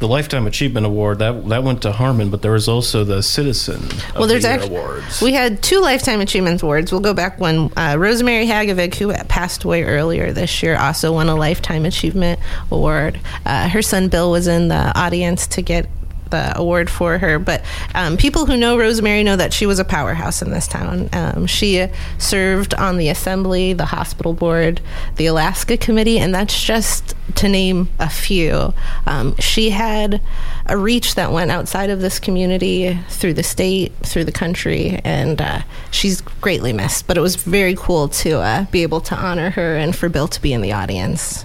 the 0.00 0.08
Lifetime 0.08 0.46
Achievement 0.46 0.86
Award 0.86 1.18
that 1.18 1.48
that 1.48 1.64
went 1.64 1.82
to 1.82 1.92
Harmon, 1.92 2.30
but 2.30 2.42
there 2.42 2.52
was 2.52 2.68
also 2.68 3.04
the 3.04 3.22
Citizen 3.22 3.82
well, 4.14 4.28
there's 4.28 4.42
the 4.42 4.50
actually, 4.50 4.76
awards. 4.76 5.20
We 5.20 5.32
had 5.32 5.62
two 5.62 5.80
Lifetime 5.80 6.20
Achievement 6.20 6.62
Awards. 6.62 6.92
We'll 6.92 7.00
go 7.00 7.14
back 7.14 7.40
one. 7.40 7.72
Uh, 7.76 7.96
Rosemary 7.98 8.46
Hagevig, 8.46 8.94
who 8.94 9.12
passed 9.24 9.64
away 9.64 9.84
earlier 9.84 10.32
this 10.32 10.62
year, 10.62 10.76
also 10.76 11.12
won 11.12 11.28
a 11.28 11.34
Lifetime 11.34 11.84
Achievement 11.84 12.38
Award. 12.70 13.20
Uh, 13.44 13.68
her 13.68 13.82
son 13.82 14.08
Bill 14.08 14.30
was 14.30 14.46
in 14.46 14.68
the 14.68 14.98
audience 14.98 15.46
to 15.48 15.62
get 15.62 15.88
the 16.30 16.56
award 16.56 16.90
for 16.90 17.18
her. 17.18 17.38
But 17.38 17.64
um, 17.94 18.16
people 18.16 18.46
who 18.46 18.56
know 18.56 18.78
Rosemary 18.78 19.22
know 19.22 19.36
that 19.36 19.52
she 19.52 19.66
was 19.66 19.78
a 19.78 19.84
powerhouse 19.84 20.42
in 20.42 20.50
this 20.50 20.66
town. 20.66 21.08
Um, 21.12 21.46
she 21.46 21.86
served 22.18 22.74
on 22.74 22.98
the 22.98 23.08
assembly, 23.08 23.72
the 23.72 23.86
hospital 23.86 24.32
board, 24.32 24.80
the 25.16 25.26
Alaska 25.26 25.76
committee, 25.76 26.18
and 26.18 26.34
that's 26.34 26.62
just 26.62 27.14
to 27.36 27.48
name 27.48 27.88
a 27.98 28.08
few. 28.08 28.72
Um, 29.06 29.36
she 29.38 29.70
had 29.70 30.20
a 30.66 30.76
reach 30.76 31.14
that 31.14 31.32
went 31.32 31.50
outside 31.50 31.90
of 31.90 32.00
this 32.00 32.18
community 32.18 32.98
through 33.08 33.34
the 33.34 33.42
state, 33.42 33.92
through 34.02 34.24
the 34.24 34.32
country, 34.32 35.00
and 35.04 35.40
uh, 35.40 35.62
she's 35.90 36.20
greatly 36.20 36.72
missed. 36.72 37.06
But 37.06 37.16
it 37.16 37.20
was 37.20 37.36
very 37.36 37.74
cool 37.76 38.08
to 38.08 38.38
uh, 38.38 38.66
be 38.70 38.82
able 38.82 39.00
to 39.02 39.14
honor 39.14 39.50
her 39.50 39.76
and 39.76 39.94
for 39.94 40.08
Bill 40.08 40.28
to 40.28 40.42
be 40.42 40.52
in 40.52 40.60
the 40.60 40.72
audience. 40.72 41.44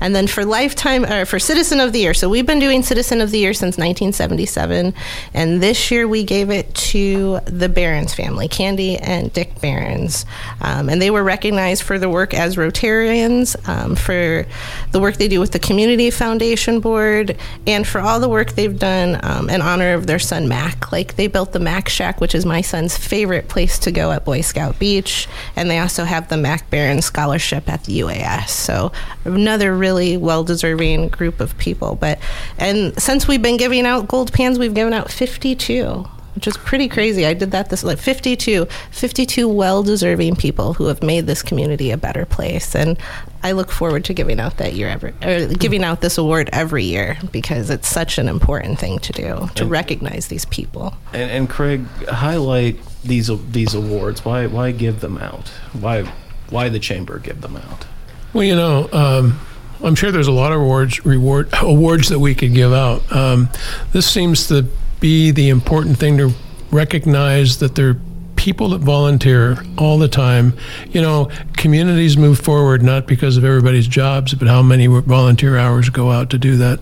And 0.00 0.14
then 0.14 0.26
for 0.26 0.44
lifetime 0.44 1.04
or 1.04 1.24
for 1.24 1.38
Citizen 1.38 1.80
of 1.80 1.92
the 1.92 2.00
Year, 2.00 2.14
so 2.14 2.28
we've 2.28 2.46
been 2.46 2.58
doing 2.58 2.82
Citizen 2.82 3.20
of 3.20 3.30
the 3.30 3.38
Year 3.38 3.54
since 3.54 3.78
1977, 3.78 4.94
and 5.34 5.62
this 5.62 5.90
year 5.90 6.06
we 6.06 6.24
gave 6.24 6.50
it 6.50 6.74
to 6.74 7.40
the 7.46 7.68
Barons 7.68 8.14
family, 8.14 8.48
Candy 8.48 8.96
and 8.98 9.32
Dick 9.32 9.60
Barons, 9.60 10.26
um, 10.60 10.88
and 10.88 11.00
they 11.00 11.10
were 11.10 11.22
recognized 11.24 11.82
for 11.82 11.98
their 11.98 12.10
work 12.10 12.34
as 12.34 12.56
Rotarians, 12.56 13.56
um, 13.68 13.96
for 13.96 14.46
the 14.92 15.00
work 15.00 15.16
they 15.16 15.28
do 15.28 15.40
with 15.40 15.52
the 15.52 15.58
Community 15.58 16.10
Foundation 16.10 16.80
Board, 16.80 17.36
and 17.66 17.86
for 17.86 18.00
all 18.00 18.20
the 18.20 18.28
work 18.28 18.52
they've 18.52 18.78
done 18.78 19.18
um, 19.22 19.48
in 19.48 19.62
honor 19.62 19.94
of 19.94 20.06
their 20.06 20.18
son 20.18 20.48
Mac. 20.48 20.92
Like 20.92 21.16
they 21.16 21.26
built 21.26 21.52
the 21.52 21.58
Mac 21.58 21.88
Shack, 21.88 22.20
which 22.20 22.34
is 22.34 22.44
my 22.44 22.60
son's 22.60 22.96
favorite 22.96 23.48
place 23.48 23.78
to 23.80 23.90
go 23.90 24.12
at 24.12 24.24
Boy 24.24 24.42
Scout 24.42 24.78
Beach, 24.78 25.28
and 25.56 25.70
they 25.70 25.78
also 25.78 26.04
have 26.04 26.28
the 26.28 26.36
Mac 26.36 26.68
Barons 26.70 27.06
Scholarship 27.06 27.68
at 27.68 27.84
the 27.84 28.00
UAS. 28.00 28.48
So 28.48 28.92
another 29.24 29.55
really 29.62 30.16
well 30.16 30.44
deserving 30.44 31.08
group 31.08 31.40
of 31.40 31.56
people. 31.58 31.96
But 31.96 32.18
and 32.58 33.00
since 33.00 33.26
we've 33.28 33.42
been 33.42 33.56
giving 33.56 33.86
out 33.86 34.08
gold 34.08 34.32
pans, 34.32 34.58
we've 34.58 34.74
given 34.74 34.92
out 34.92 35.10
52 35.10 36.06
which 36.36 36.46
is 36.46 36.56
pretty 36.58 36.86
crazy. 36.86 37.24
I 37.24 37.32
did 37.32 37.50
that 37.52 37.70
this 37.70 37.82
like 37.82 37.96
52, 37.96 38.66
52 38.90 39.48
well-deserving 39.48 40.36
people 40.36 40.74
who 40.74 40.86
have 40.86 41.02
made 41.02 41.26
this 41.26 41.42
community 41.42 41.90
a 41.90 41.96
better 41.96 42.26
place, 42.26 42.76
and 42.76 42.98
I 43.42 43.52
look 43.52 43.70
forward 43.70 44.04
to 44.04 44.12
giving 44.14 44.38
out 44.38 44.58
that 44.58 44.74
year 44.74 44.88
every, 44.88 45.14
or 45.24 45.46
giving 45.46 45.82
out 45.82 46.02
this 46.02 46.18
award 46.18 46.50
every 46.52 46.84
year 46.84 47.16
because 47.32 47.70
it's 47.70 47.88
such 47.88 48.18
an 48.18 48.28
important 48.28 48.78
thing 48.78 48.98
to 48.98 49.12
do 49.14 49.48
to 49.54 49.62
And- 49.62 49.70
recognize 49.70 50.28
these 50.28 50.44
people. 50.44 50.94
And, 51.14 51.30
and 51.30 51.48
Craig, 51.48 51.86
highlight 52.06 52.78
these 53.02 53.30
these 53.50 53.72
awards. 53.74 54.22
Why 54.22 54.46
why 54.46 54.72
give 54.72 55.00
them 55.00 55.16
out? 55.16 55.48
Why 55.72 56.02
why 56.50 56.68
the 56.68 56.78
chamber 56.78 57.18
give 57.18 57.40
them 57.40 57.56
out? 57.56 57.86
Well, 58.34 58.44
you 58.44 58.54
know, 58.54 58.90
um, 58.92 59.40
I'm 59.82 59.94
sure 59.94 60.10
there's 60.10 60.28
a 60.28 60.32
lot 60.32 60.52
of 60.52 60.60
awards 60.60 61.04
reward 61.04 61.48
awards 61.60 62.08
that 62.08 62.18
we 62.18 62.34
could 62.34 62.54
give 62.54 62.72
out. 62.72 63.10
Um, 63.12 63.48
this 63.92 64.10
seems 64.10 64.46
to 64.48 64.66
be 65.00 65.30
the 65.30 65.48
important 65.48 65.98
thing 65.98 66.16
to 66.18 66.32
recognize 66.70 67.58
that 67.58 67.74
there 67.74 67.90
are 67.90 68.00
people 68.36 68.68
that 68.68 68.78
volunteer 68.78 69.56
all 69.76 69.98
the 69.98 70.08
time. 70.08 70.54
You 70.90 71.00
know, 71.00 71.30
communities 71.54 72.16
move 72.16 72.38
forward 72.38 72.82
not 72.82 73.06
because 73.06 73.36
of 73.36 73.44
everybody's 73.44 73.88
jobs, 73.88 74.34
but 74.34 74.46
how 74.46 74.62
many 74.62 74.86
volunteer 74.86 75.56
hours 75.58 75.88
go 75.88 76.10
out 76.10 76.30
to 76.30 76.38
do 76.38 76.56
that. 76.58 76.80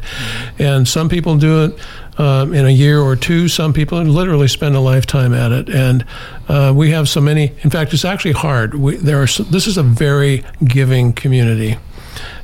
And 0.59 0.87
some 0.87 1.09
people 1.09 1.37
do 1.39 1.65
it 1.65 1.79
um, 2.19 2.53
in 2.53 2.67
a 2.67 2.71
year 2.71 3.01
or 3.01 3.17
two. 3.17 3.49
Some 3.49 3.73
people 3.73 4.03
literally 4.03 4.49
spend 4.49 4.77
a 4.77 4.81
lifetime 4.81 5.33
at 5.33 5.53
it, 5.53 5.69
and 5.69 6.05
uh, 6.49 6.73
we 6.75 6.91
have 6.91 7.09
so 7.09 7.21
many. 7.21 7.53
In 7.63 7.71
fact, 7.71 7.93
it's 7.95 8.05
actually 8.05 8.33
hard. 8.33 8.75
We, 8.75 8.97
there 8.97 9.23
are. 9.23 9.27
This 9.27 9.67
is 9.67 9.79
a 9.79 9.83
very 9.83 10.45
giving 10.65 11.13
community, 11.13 11.77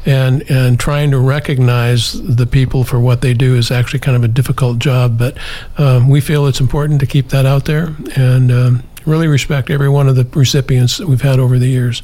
and 0.06 0.48
and 0.50 0.78
trying 0.78 1.10
to 1.10 1.18
recognize 1.18 2.12
the 2.12 2.46
people 2.46 2.84
for 2.84 2.98
what 2.98 3.20
they 3.20 3.34
do 3.34 3.56
is 3.56 3.70
actually 3.70 4.00
kind 4.00 4.16
of 4.16 4.24
a 4.24 4.28
difficult 4.28 4.78
job. 4.78 5.18
But 5.18 5.36
um, 5.78 6.08
we 6.08 6.20
feel 6.20 6.46
it's 6.46 6.60
important 6.60 7.00
to 7.00 7.06
keep 7.06 7.28
that 7.28 7.46
out 7.46 7.64
there, 7.64 7.94
and 8.16 8.50
um, 8.50 8.82
really 9.06 9.26
respect 9.26 9.70
every 9.70 9.88
one 9.88 10.08
of 10.08 10.16
the 10.16 10.24
recipients 10.24 10.98
that 10.98 11.06
we've 11.06 11.22
had 11.22 11.38
over 11.38 11.58
the 11.58 11.68
years. 11.68 12.02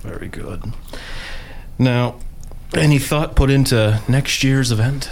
Very 0.00 0.28
good. 0.28 0.72
Now, 1.78 2.16
any 2.74 2.98
thought 2.98 3.36
put 3.36 3.50
into 3.50 4.00
next 4.08 4.42
year's 4.42 4.72
event? 4.72 5.10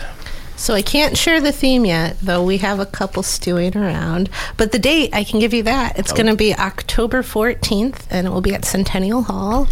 So 0.56 0.72
I 0.72 0.82
can't 0.82 1.18
share 1.18 1.40
the 1.40 1.52
theme 1.52 1.84
yet, 1.84 2.16
though 2.20 2.42
we 2.42 2.58
have 2.58 2.78
a 2.78 2.86
couple 2.86 3.22
stewing 3.22 3.76
around. 3.76 4.30
But 4.56 4.72
the 4.72 4.78
date, 4.78 5.10
I 5.12 5.24
can 5.24 5.40
give 5.40 5.52
you 5.52 5.64
that. 5.64 5.98
It's 5.98 6.12
going 6.12 6.26
to 6.26 6.36
be 6.36 6.54
October 6.54 7.22
14th, 7.22 8.06
and 8.08 8.26
it 8.26 8.30
will 8.30 8.40
be 8.40 8.54
at 8.54 8.64
Centennial 8.64 9.22
Hall. 9.22 9.68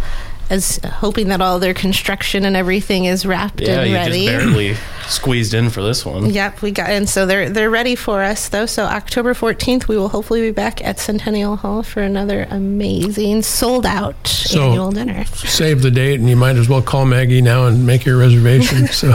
As 0.49 0.77
hoping 0.83 1.29
that 1.29 1.41
all 1.41 1.57
their 1.57 1.73
construction 1.73 2.45
and 2.45 2.55
everything 2.55 3.05
is 3.05 3.25
wrapped 3.25 3.61
Yeah, 3.61 3.79
and 3.81 3.89
you 3.89 3.95
ready. 3.95 4.25
just 4.25 4.37
barely 4.37 4.73
squeezed 5.07 5.53
in 5.53 5.69
for 5.69 5.81
this 5.81 6.05
one. 6.05 6.29
Yep, 6.29 6.61
we 6.61 6.71
got 6.71 6.89
and 6.89 7.09
so 7.09 7.25
they're 7.25 7.49
they're 7.49 7.69
ready 7.71 7.95
for 7.95 8.21
us 8.21 8.49
though. 8.49 8.65
So 8.65 8.83
October 8.83 9.33
fourteenth, 9.33 9.87
we 9.87 9.97
will 9.97 10.09
hopefully 10.09 10.41
be 10.41 10.51
back 10.51 10.83
at 10.83 10.99
Centennial 10.99 11.55
Hall 11.55 11.81
for 11.81 12.01
another 12.01 12.45
amazing 12.51 13.41
sold 13.41 13.85
out 13.85 14.27
So- 14.27 14.69
annual 14.69 14.91
dinner. 14.91 15.25
Save 15.25 15.81
the 15.81 15.91
date, 15.91 16.19
and 16.19 16.29
you 16.29 16.35
might 16.35 16.57
as 16.57 16.69
well 16.69 16.81
call 16.81 17.05
Maggie 17.05 17.41
now 17.41 17.65
and 17.65 17.85
make 17.87 18.05
your 18.05 18.17
reservation. 18.17 18.87
so. 18.91 19.13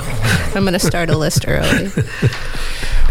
I'm 0.55 0.63
going 0.65 0.73
to 0.73 0.79
start 0.79 1.11
a 1.11 1.17
list 1.19 1.45
early. 1.47 1.91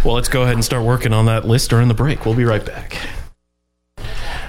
Well, 0.06 0.14
let's 0.16 0.30
go 0.30 0.44
ahead 0.44 0.54
and 0.54 0.64
start 0.64 0.84
working 0.86 1.12
on 1.12 1.26
that 1.26 1.46
list 1.46 1.70
during 1.72 1.88
the 1.90 1.94
break. 1.94 2.26
We'll 2.26 2.36
be 2.36 2.46
right 2.46 2.64
back. 2.64 2.98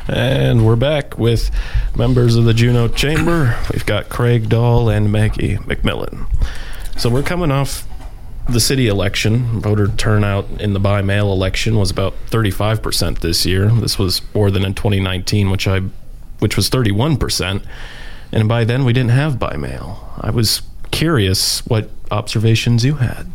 And 0.09 0.65
we're 0.65 0.77
back 0.77 1.19
with 1.19 1.51
members 1.95 2.35
of 2.35 2.45
the 2.45 2.55
Juneau 2.55 2.89
Chamber. 2.89 3.59
We've 3.73 3.85
got 3.85 4.09
Craig 4.09 4.49
Dahl 4.49 4.89
and 4.89 5.13
Maggie 5.13 5.57
McMillan. 5.57 6.27
So 6.97 7.11
we're 7.11 7.23
coming 7.23 7.51
off 7.51 7.87
the 8.49 8.59
city 8.59 8.89
election. 8.89 9.61
Voter 9.61 9.89
turnout 9.89 10.47
in 10.61 10.73
the 10.73 10.81
by 10.81 11.03
mail 11.03 11.31
election 11.31 11.77
was 11.77 11.91
about 11.91 12.15
35% 12.31 13.19
this 13.19 13.45
year. 13.45 13.69
This 13.69 13.99
was 13.99 14.23
more 14.35 14.51
than 14.51 14.65
in 14.65 14.73
2019, 14.73 15.51
which 15.51 15.69
I 15.69 15.83
which 16.39 16.57
was 16.57 16.71
31%. 16.71 17.63
And 18.33 18.49
by 18.49 18.65
then 18.65 18.85
we 18.85 18.93
didn't 18.93 19.11
have 19.11 19.39
by 19.39 19.57
mail. 19.57 20.15
I 20.21 20.31
was 20.31 20.63
curious 20.91 21.67
what 21.67 21.91
observations 22.11 22.85
you 22.85 22.95
had. 22.95 23.27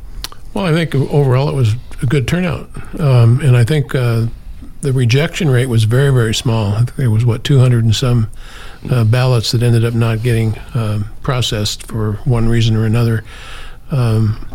Well, 0.53 0.65
I 0.65 0.71
think 0.71 0.95
overall 0.95 1.49
it 1.49 1.55
was 1.55 1.75
a 2.01 2.05
good 2.05 2.27
turnout, 2.27 2.69
um, 2.99 3.41
and 3.41 3.57
I 3.57 3.63
think 3.63 3.93
uh, 3.93 4.27
the 4.83 4.93
rejection 4.93 5.49
rate 5.49 5.67
was 5.67 5.85
very, 5.85 6.11
very 6.11 6.35
small. 6.35 6.73
I 6.73 6.77
think 6.77 6.95
there 6.97 7.09
was 7.09 7.25
what 7.25 7.43
200 7.43 7.85
and 7.85 7.95
some 7.95 8.29
uh, 8.91 9.05
ballots 9.05 9.51
that 9.53 9.63
ended 9.63 9.85
up 9.85 9.93
not 9.93 10.21
getting 10.21 10.59
um, 10.75 11.09
processed 11.21 11.87
for 11.87 12.13
one 12.25 12.49
reason 12.49 12.75
or 12.75 12.85
another. 12.85 13.23
Um, 13.91 14.45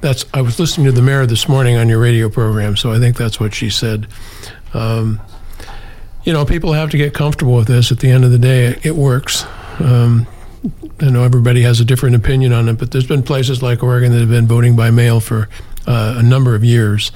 that's. 0.00 0.24
I 0.32 0.40
was 0.40 0.58
listening 0.58 0.86
to 0.86 0.92
the 0.92 1.02
mayor 1.02 1.26
this 1.26 1.48
morning 1.48 1.76
on 1.76 1.88
your 1.88 2.00
radio 2.00 2.28
program, 2.28 2.76
so 2.76 2.92
I 2.92 2.98
think 2.98 3.16
that's 3.16 3.38
what 3.38 3.54
she 3.54 3.70
said. 3.70 4.06
Um, 4.74 5.20
you 6.24 6.32
know, 6.32 6.44
people 6.44 6.72
have 6.72 6.90
to 6.90 6.96
get 6.96 7.14
comfortable 7.14 7.54
with 7.54 7.68
this. 7.68 7.92
At 7.92 8.00
the 8.00 8.10
end 8.10 8.24
of 8.24 8.30
the 8.30 8.38
day, 8.38 8.78
it 8.82 8.96
works. 8.96 9.44
Um, 9.78 10.26
I 11.00 11.10
know 11.10 11.22
everybody 11.22 11.62
has 11.62 11.80
a 11.80 11.84
different 11.84 12.16
opinion 12.16 12.52
on 12.52 12.68
it, 12.68 12.78
but 12.78 12.90
there's 12.90 13.06
been 13.06 13.22
places 13.22 13.62
like 13.62 13.82
Oregon 13.82 14.12
that 14.12 14.20
have 14.20 14.30
been 14.30 14.46
voting 14.46 14.74
by 14.74 14.90
mail 14.90 15.20
for 15.20 15.48
uh, 15.86 16.14
a 16.16 16.22
number 16.22 16.54
of 16.54 16.64
years, 16.64 17.12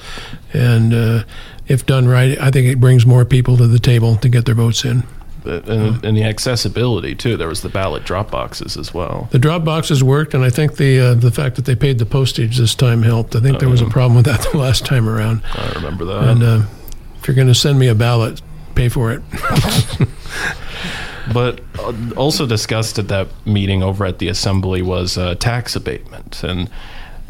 and 0.53 0.93
uh, 0.93 1.23
if 1.71 1.85
done 1.85 2.07
right, 2.07 2.39
I 2.39 2.51
think 2.51 2.67
it 2.67 2.79
brings 2.79 3.05
more 3.05 3.25
people 3.25 3.57
to 3.57 3.67
the 3.67 3.79
table 3.79 4.17
to 4.17 4.29
get 4.29 4.45
their 4.45 4.55
votes 4.55 4.83
in. 4.85 5.03
And, 5.43 6.05
and 6.05 6.15
the 6.15 6.23
accessibility 6.23 7.15
too. 7.15 7.35
There 7.35 7.47
was 7.47 7.63
the 7.63 7.69
ballot 7.69 8.05
drop 8.05 8.29
boxes 8.29 8.77
as 8.77 8.93
well. 8.93 9.27
The 9.31 9.39
drop 9.39 9.63
boxes 9.63 10.03
worked, 10.03 10.35
and 10.35 10.43
I 10.43 10.51
think 10.51 10.75
the 10.75 10.99
uh, 10.99 11.13
the 11.15 11.31
fact 11.31 11.55
that 11.55 11.65
they 11.65 11.75
paid 11.75 11.97
the 11.97 12.05
postage 12.05 12.57
this 12.57 12.75
time 12.75 13.01
helped. 13.01 13.35
I 13.35 13.39
think 13.39 13.59
there 13.59 13.69
was 13.69 13.81
a 13.81 13.89
problem 13.89 14.15
with 14.17 14.25
that 14.25 14.41
the 14.51 14.59
last 14.59 14.85
time 14.85 15.09
around. 15.09 15.41
I 15.55 15.71
remember 15.71 16.05
that. 16.05 16.29
And 16.29 16.43
uh, 16.43 16.61
if 17.17 17.27
you're 17.27 17.33
going 17.33 17.47
to 17.47 17.55
send 17.55 17.79
me 17.79 17.87
a 17.87 17.95
ballot, 17.95 18.39
pay 18.75 18.87
for 18.87 19.11
it. 19.11 19.23
But 21.33 21.61
uh, 21.79 21.93
also 22.17 22.45
discussed 22.45 22.99
at 22.99 23.07
that 23.09 23.27
meeting 23.45 23.83
over 23.83 24.05
at 24.05 24.19
the 24.19 24.27
assembly 24.27 24.81
was 24.81 25.17
uh, 25.17 25.35
tax 25.35 25.75
abatement, 25.75 26.43
and 26.43 26.69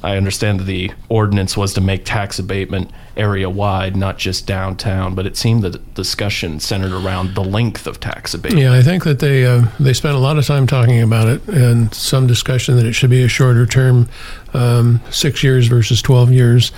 I 0.03 0.17
understand 0.17 0.62
the 0.62 0.91
ordinance 1.10 1.55
was 1.55 1.74
to 1.75 1.81
make 1.81 2.05
tax 2.05 2.39
abatement 2.39 2.91
area 3.15 3.50
wide, 3.50 3.96
not 3.96 4.17
just 4.17 4.48
downtown. 4.48 5.15
But 5.15 5.25
it 5.27 5.38
seemed 5.38 5.62
that 5.63 5.74
the 5.74 5.79
discussion 5.93 6.60
centered 6.60 6.91
around 6.91 7.36
the 7.36 7.43
length 7.43 7.88
of 7.88 8.00
tax 8.00 8.34
abatement. 8.34 8.63
Yeah, 8.63 8.74
I 8.74 8.81
think 8.81 9.03
that 9.03 9.20
they 9.20 9.46
uh, 9.46 9.67
they 9.79 9.93
spent 9.93 10.15
a 10.15 10.20
lot 10.20 10.38
of 10.38 10.46
time 10.46 10.67
talking 10.67 11.01
about 11.01 11.27
it, 11.27 11.48
and 11.48 11.93
some 11.93 12.27
discussion 12.27 12.75
that 12.77 12.86
it 12.86 12.93
should 12.93 13.10
be 13.10 13.24
a 13.24 13.27
shorter 13.27 13.65
term, 13.65 14.10
um, 14.53 15.01
six 15.12 15.43
years 15.43 15.67
versus 15.67 16.01
twelve 16.01 16.31
years. 16.31 16.72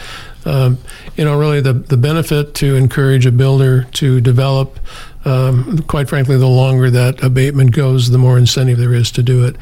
Um, 0.45 0.77
you 1.15 1.23
know, 1.23 1.39
really 1.39 1.61
the 1.61 1.73
the 1.73 1.97
benefit 1.97 2.53
to 2.55 2.75
encourage 2.75 3.25
a 3.25 3.31
builder 3.31 3.83
to 3.83 4.19
develop. 4.19 4.79
Um, 5.25 5.79
quite 5.83 6.09
frankly, 6.09 6.37
the 6.37 6.47
longer 6.47 6.89
that 6.89 7.23
abatement 7.23 7.71
goes, 7.71 8.09
the 8.09 8.17
more 8.17 8.37
incentive 8.37 8.77
there 8.77 8.93
is 8.93 9.09
to 9.11 9.23
do 9.23 9.45
it. 9.45 9.55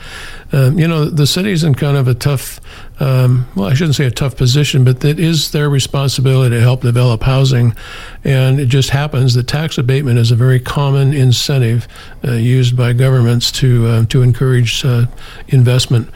Um, 0.52 0.80
you 0.80 0.88
know, 0.88 1.06
the 1.06 1.28
city's 1.28 1.64
in 1.64 1.76
kind 1.76 1.98
of 1.98 2.08
a 2.08 2.16
tough, 2.16 2.60
um, 3.02 3.48
well, 3.56 3.68
I 3.68 3.74
shouldn't 3.74 3.96
say 3.96 4.06
a 4.06 4.12
tough 4.12 4.38
position, 4.38 4.84
but 4.84 5.04
it 5.04 5.20
is 5.20 5.52
their 5.52 5.72
responsibility 5.72 6.56
to 6.56 6.62
help 6.62 6.82
develop 6.82 7.24
housing. 7.24 7.76
And 8.24 8.60
it 8.60 8.68
just 8.68 8.92
happens 8.92 9.34
that 9.34 9.48
tax 9.48 9.80
abatement 9.80 10.20
is 10.20 10.30
a 10.30 10.36
very 10.36 10.60
common 10.60 11.12
incentive 11.12 11.88
uh, 12.24 12.34
used 12.34 12.78
by 12.78 12.94
governments 12.94 13.52
to 13.54 13.88
uh, 13.88 14.06
to 14.06 14.22
encourage 14.22 14.86
uh, 14.86 15.08
investment. 15.48 16.10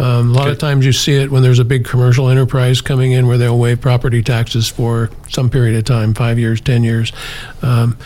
Um, 0.00 0.30
a 0.30 0.32
lot 0.32 0.48
of 0.48 0.58
times 0.58 0.84
you 0.84 0.92
see 0.92 1.14
it 1.14 1.30
when 1.30 1.44
there's 1.44 1.60
a 1.60 1.64
big 1.64 1.84
commercial 1.84 2.28
enterprise 2.28 2.80
coming 2.80 3.12
in 3.12 3.28
where 3.28 3.38
they'll 3.38 3.58
waive 3.58 3.80
property 3.80 4.20
taxes 4.20 4.66
for 4.68 5.10
some 5.28 5.48
period 5.48 5.76
of 5.76 5.84
time, 5.84 6.12
five 6.12 6.40
years, 6.40 6.60
ten 6.60 6.82
years. 6.82 7.12
Um, 7.62 7.96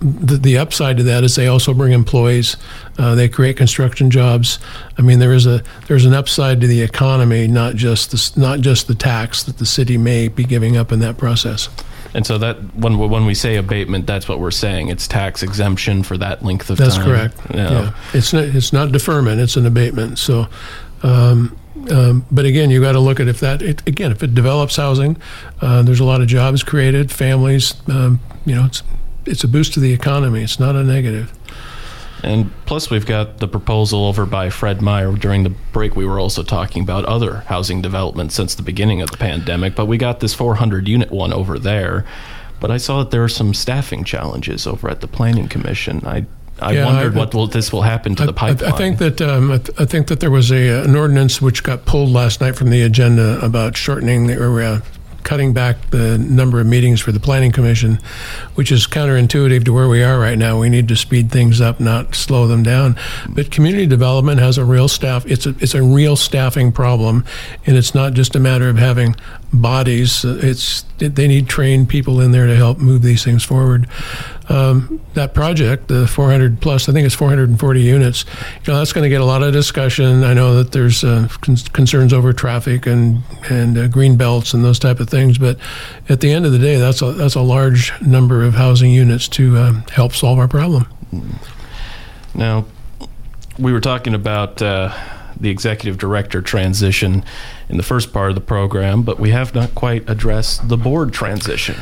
the, 0.00 0.36
the 0.36 0.58
upside 0.58 0.96
to 0.98 1.02
that 1.04 1.24
is 1.24 1.36
they 1.36 1.46
also 1.46 1.72
bring 1.72 1.92
employees. 1.92 2.56
Uh, 2.98 3.14
they 3.14 3.28
create 3.28 3.56
construction 3.56 4.10
jobs. 4.10 4.58
I 4.98 5.02
mean, 5.02 5.18
there 5.18 5.32
is 5.32 5.46
a 5.46 5.62
there's 5.86 6.04
an 6.04 6.14
upside 6.14 6.60
to 6.60 6.66
the 6.66 6.82
economy, 6.82 7.46
not 7.46 7.74
just 7.76 8.10
the, 8.10 8.40
not 8.40 8.60
just 8.60 8.88
the 8.88 8.94
tax 8.94 9.42
that 9.44 9.58
the 9.58 9.66
city 9.66 9.96
may 9.98 10.28
be 10.28 10.44
giving 10.44 10.76
up 10.76 10.92
in 10.92 11.00
that 11.00 11.16
process. 11.16 11.68
And 12.14 12.26
so 12.26 12.38
that 12.38 12.56
when 12.74 12.98
when 12.98 13.26
we 13.26 13.34
say 13.34 13.56
abatement, 13.56 14.06
that's 14.06 14.28
what 14.28 14.40
we're 14.40 14.50
saying. 14.50 14.88
It's 14.88 15.06
tax 15.06 15.42
exemption 15.42 16.02
for 16.02 16.16
that 16.18 16.42
length 16.42 16.70
of 16.70 16.78
That's 16.78 16.96
time. 16.96 17.08
That's 17.10 17.34
correct. 17.34 17.54
Yeah. 17.54 17.70
Yeah, 17.70 17.94
it's 18.14 18.32
not 18.32 18.44
it's 18.44 18.72
not 18.72 18.92
deferment; 18.92 19.40
it's 19.40 19.56
an 19.56 19.66
abatement. 19.66 20.18
So, 20.18 20.46
um, 21.02 21.58
um, 21.90 22.24
but 22.30 22.44
again, 22.46 22.70
you 22.70 22.80
got 22.80 22.92
to 22.92 23.00
look 23.00 23.20
at 23.20 23.28
if 23.28 23.40
that 23.40 23.60
it, 23.60 23.86
again 23.86 24.12
if 24.12 24.22
it 24.22 24.34
develops 24.34 24.76
housing, 24.76 25.16
uh, 25.60 25.82
there's 25.82 26.00
a 26.00 26.04
lot 26.04 26.20
of 26.20 26.26
jobs 26.26 26.62
created, 26.62 27.10
families. 27.10 27.74
Um, 27.88 28.20
you 28.46 28.54
know, 28.54 28.68
it's 29.26 29.44
a 29.44 29.48
boost 29.48 29.74
to 29.74 29.80
the 29.80 29.92
economy. 29.92 30.42
It's 30.42 30.58
not 30.60 30.76
a 30.76 30.82
negative. 30.84 31.32
And 32.22 32.50
plus, 32.64 32.88
we've 32.90 33.04
got 33.06 33.38
the 33.38 33.46
proposal 33.48 34.06
over 34.06 34.24
by 34.26 34.48
Fred 34.50 34.80
Meyer. 34.80 35.12
During 35.12 35.42
the 35.42 35.50
break, 35.72 35.94
we 35.94 36.06
were 36.06 36.18
also 36.18 36.42
talking 36.42 36.82
about 36.82 37.04
other 37.04 37.44
housing 37.46 37.82
developments 37.82 38.34
since 38.34 38.54
the 38.54 38.62
beginning 38.62 39.02
of 39.02 39.10
the 39.10 39.18
pandemic, 39.18 39.74
but 39.74 39.84
we 39.86 39.98
got 39.98 40.20
this 40.20 40.32
400 40.34 40.88
unit 40.88 41.10
one 41.10 41.32
over 41.32 41.58
there. 41.58 42.04
But 42.58 42.70
I 42.70 42.78
saw 42.78 43.00
that 43.00 43.10
there 43.10 43.22
are 43.22 43.28
some 43.28 43.52
staffing 43.52 44.02
challenges 44.02 44.66
over 44.66 44.88
at 44.88 45.02
the 45.02 45.06
Planning 45.08 45.48
Commission. 45.48 46.02
I 46.06 46.24
I 46.58 46.72
Yeah, 46.72 46.86
wondered 46.86 47.14
I- 47.14 47.18
what 47.18 47.34
will 47.34 47.46
this 47.48 47.70
will 47.70 47.82
happen 47.82 48.14
to 48.14 48.24
the 48.24 48.32
pipeline. 48.32 48.72
I 48.72 48.76
think 48.78 48.96
that 48.96 49.20
um, 49.20 49.50
I, 49.52 49.58
th- 49.58 49.78
I 49.78 49.84
think 49.84 50.06
that 50.06 50.20
there 50.20 50.30
was 50.30 50.50
a 50.50 50.82
an 50.84 50.96
ordinance 50.96 51.42
which 51.42 51.62
got 51.62 51.84
pulled 51.84 52.08
last 52.08 52.40
night 52.40 52.56
from 52.56 52.70
the 52.70 52.80
agenda 52.80 53.38
about 53.44 53.76
shortening 53.76 54.26
the, 54.26 54.42
or 54.42 54.62
uh, 54.62 54.80
cutting 55.26 55.52
back 55.52 55.90
the 55.90 56.16
number 56.18 56.60
of 56.60 56.66
meetings 56.68 57.00
for 57.00 57.10
the 57.10 57.18
planning 57.18 57.50
commission, 57.50 57.98
which 58.54 58.70
is 58.70 58.86
counterintuitive 58.86 59.64
to 59.64 59.72
where 59.72 59.88
we 59.88 60.00
are 60.00 60.20
right 60.20 60.38
now. 60.38 60.60
We 60.60 60.68
need 60.68 60.86
to 60.86 60.96
speed 60.96 61.32
things 61.32 61.60
up, 61.60 61.80
not 61.80 62.14
slow 62.14 62.46
them 62.46 62.62
down. 62.62 62.96
But 63.28 63.50
community 63.50 63.86
development 63.86 64.38
has 64.38 64.56
a 64.56 64.64
real 64.64 64.86
staff. 64.86 65.26
It's 65.26 65.44
a 65.44 65.50
it's 65.58 65.74
a 65.74 65.82
real 65.82 66.14
staffing 66.14 66.70
problem, 66.70 67.24
and 67.66 67.76
it's 67.76 67.92
not 67.92 68.12
just 68.12 68.36
a 68.36 68.40
matter 68.40 68.68
of 68.68 68.78
having 68.78 69.16
bodies. 69.52 70.24
It's 70.24 70.82
they 70.98 71.26
need 71.26 71.48
trained 71.48 71.88
people 71.88 72.20
in 72.20 72.30
there 72.30 72.46
to 72.46 72.54
help 72.54 72.78
move 72.78 73.02
these 73.02 73.24
things 73.24 73.42
forward. 73.42 73.88
Um, 74.48 75.00
that 75.14 75.34
project, 75.34 75.88
the 75.88 76.06
400 76.06 76.60
plus, 76.60 76.88
I 76.88 76.92
think 76.92 77.04
it's 77.04 77.14
440 77.14 77.80
units. 77.80 78.24
You 78.64 78.72
know, 78.72 78.78
that's 78.78 78.92
going 78.92 79.02
to 79.02 79.08
get 79.08 79.20
a 79.20 79.24
lot 79.24 79.42
of 79.42 79.52
discussion. 79.52 80.22
I 80.22 80.34
know 80.34 80.54
that 80.54 80.72
there's 80.72 81.02
uh, 81.02 81.28
con- 81.40 81.56
concerns 81.72 82.12
over 82.12 82.32
traffic 82.32 82.86
and 82.86 83.22
and 83.50 83.76
uh, 83.76 83.88
green 83.88 84.16
belts 84.16 84.54
and 84.54 84.64
those 84.64 84.78
type 84.78 85.00
of 85.00 85.08
things. 85.08 85.38
But 85.38 85.58
at 86.08 86.20
the 86.20 86.30
end 86.30 86.46
of 86.46 86.52
the 86.52 86.58
day, 86.58 86.76
that's 86.76 87.02
a 87.02 87.12
that's 87.12 87.34
a 87.34 87.40
large 87.40 87.92
number 88.00 88.44
of 88.44 88.54
housing 88.54 88.92
units 88.92 89.28
to 89.30 89.56
uh, 89.56 89.72
help 89.90 90.12
solve 90.12 90.38
our 90.38 90.48
problem. 90.48 90.86
Now, 92.34 92.66
we 93.58 93.72
were 93.72 93.80
talking 93.80 94.14
about 94.14 94.60
uh, 94.62 94.94
the 95.38 95.50
executive 95.50 95.98
director 95.98 96.40
transition 96.40 97.24
in 97.68 97.76
the 97.76 97.82
first 97.82 98.12
part 98.12 98.28
of 98.28 98.34
the 98.34 98.40
program, 98.40 99.02
but 99.02 99.18
we 99.18 99.30
have 99.30 99.54
not 99.54 99.74
quite 99.74 100.08
addressed 100.08 100.68
the 100.68 100.76
board 100.76 101.12
transition. 101.12 101.76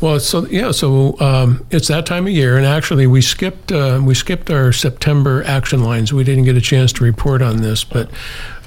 Well, 0.00 0.20
so 0.20 0.46
yeah, 0.46 0.70
so 0.70 1.18
um, 1.18 1.66
it's 1.72 1.88
that 1.88 2.06
time 2.06 2.28
of 2.28 2.32
year, 2.32 2.56
and 2.56 2.64
actually 2.64 3.08
we 3.08 3.20
skipped 3.20 3.72
uh, 3.72 4.00
we 4.02 4.14
skipped 4.14 4.48
our 4.48 4.72
September 4.72 5.42
action 5.44 5.82
lines. 5.82 6.12
We 6.12 6.22
didn't 6.22 6.44
get 6.44 6.56
a 6.56 6.60
chance 6.60 6.92
to 6.94 7.04
report 7.04 7.42
on 7.42 7.62
this, 7.62 7.82
but 7.82 8.08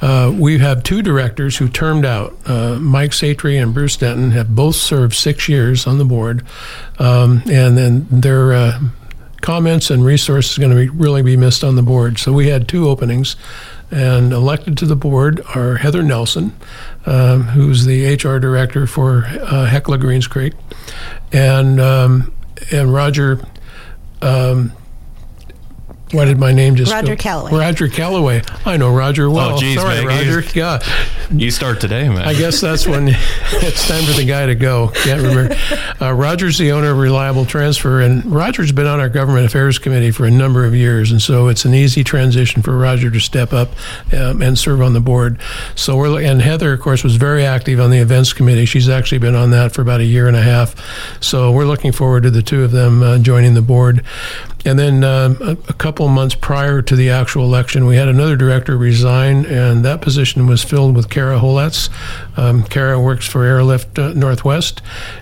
uh, 0.01 0.35
we 0.37 0.57
have 0.57 0.83
two 0.83 1.01
directors 1.01 1.55
who 1.55 1.69
termed 1.69 2.03
out. 2.03 2.35
Uh, 2.45 2.79
Mike 2.79 3.11
Satre 3.11 3.61
and 3.61 3.73
Bruce 3.73 3.95
Denton 3.95 4.31
have 4.31 4.53
both 4.53 4.75
served 4.75 5.15
six 5.15 5.47
years 5.47 5.87
on 5.87 5.99
the 5.99 6.05
board, 6.05 6.45
um, 6.99 7.43
and 7.49 7.77
then 7.77 8.07
their 8.09 8.51
uh, 8.51 8.79
comments 9.39 9.89
and 9.89 10.03
resources 10.03 10.57
are 10.57 10.61
going 10.61 10.75
to 10.75 10.77
be, 10.77 10.89
really 10.89 11.21
be 11.21 11.37
missed 11.37 11.63
on 11.63 11.77
the 11.77 11.83
board. 11.83 12.19
So 12.19 12.33
we 12.33 12.49
had 12.49 12.67
two 12.67 12.89
openings, 12.89 13.37
and 13.89 14.33
elected 14.33 14.77
to 14.79 14.85
the 14.85 14.97
board 14.97 15.41
are 15.55 15.77
Heather 15.77 16.03
Nelson, 16.03 16.53
um, 17.05 17.43
who's 17.43 17.85
the 17.85 18.13
HR 18.13 18.39
director 18.39 18.87
for 18.87 19.25
uh, 19.25 19.65
Hecla 19.65 19.97
Greens 19.97 20.27
Creek, 20.27 20.53
and 21.31 21.79
um, 21.79 22.33
and 22.71 22.93
Roger. 22.93 23.41
Um, 24.21 24.73
why 26.13 26.25
did 26.25 26.39
my 26.39 26.51
name 26.51 26.75
just 26.75 26.91
Roger 26.91 27.15
go? 27.15 27.21
Calloway. 27.21 27.51
Roger 27.59 27.87
Calloway. 27.87 28.41
I 28.65 28.77
know 28.77 28.93
Roger 28.93 29.29
well. 29.29 29.55
Oh, 29.55 29.59
geez, 29.59 29.79
Sorry, 29.79 30.05
Maggie. 30.05 30.29
Roger. 30.29 30.59
Yeah, 30.59 30.79
You 31.31 31.51
start 31.51 31.79
today, 31.81 32.07
man. 32.09 32.19
I 32.27 32.33
guess 32.33 32.61
that's 32.61 32.87
when 32.87 33.07
it's 33.11 33.87
time 33.87 34.03
for 34.03 34.13
the 34.13 34.25
guy 34.25 34.45
to 34.45 34.55
go. 34.55 34.89
Can't 34.93 35.21
remember. 35.21 35.55
Uh, 36.01 36.13
Roger's 36.13 36.57
the 36.57 36.71
owner 36.71 36.91
of 36.91 36.97
Reliable 36.97 37.45
Transfer, 37.45 38.01
and 38.01 38.25
Roger's 38.25 38.71
been 38.71 38.87
on 38.87 38.99
our 38.99 39.09
government 39.09 39.45
affairs 39.45 39.79
committee 39.79 40.11
for 40.11 40.25
a 40.25 40.31
number 40.31 40.65
of 40.65 40.75
years, 40.75 41.11
and 41.11 41.21
so 41.21 41.47
it's 41.47 41.65
an 41.65 41.73
easy 41.73 42.03
transition 42.03 42.61
for 42.61 42.77
Roger 42.77 43.09
to 43.11 43.19
step 43.19 43.53
up 43.53 43.69
um, 44.13 44.41
and 44.41 44.57
serve 44.57 44.81
on 44.81 44.93
the 44.93 45.01
board. 45.01 45.39
So 45.75 45.97
we're 45.97 46.21
and 46.21 46.41
Heather, 46.41 46.73
of 46.73 46.81
course, 46.81 47.03
was 47.03 47.15
very 47.15 47.45
active 47.45 47.79
on 47.79 47.89
the 47.89 47.97
events 47.99 48.33
committee. 48.33 48.65
She's 48.65 48.89
actually 48.89 49.19
been 49.19 49.35
on 49.35 49.51
that 49.51 49.71
for 49.71 49.81
about 49.81 50.01
a 50.01 50.05
year 50.05 50.27
and 50.27 50.35
a 50.35 50.41
half. 50.41 50.75
So 51.21 51.51
we're 51.51 51.65
looking 51.65 51.91
forward 51.91 52.23
to 52.23 52.31
the 52.31 52.41
two 52.41 52.63
of 52.63 52.71
them 52.71 53.01
uh, 53.01 53.17
joining 53.19 53.53
the 53.53 53.61
board. 53.61 54.03
And 54.63 54.77
then 54.77 55.03
um, 55.03 55.37
a, 55.41 55.51
a 55.69 55.73
couple 55.73 56.07
months 56.07 56.35
prior 56.35 56.81
to 56.81 56.95
the 56.95 57.09
actual 57.09 57.45
election, 57.45 57.85
we 57.85 57.95
had 57.95 58.07
another 58.07 58.35
director 58.35 58.77
resign, 58.77 59.45
and 59.45 59.83
that 59.85 60.01
position 60.01 60.47
was 60.47 60.63
filled 60.63 60.95
with 60.95 61.09
Kara 61.09 61.39
Hollatz. 61.39 61.89
Um, 62.37 62.63
Kara 62.63 62.99
works 62.99 63.25
for 63.25 63.43
Airlift 63.43 63.97
uh, 63.97 64.13
Northwest, 64.13 64.81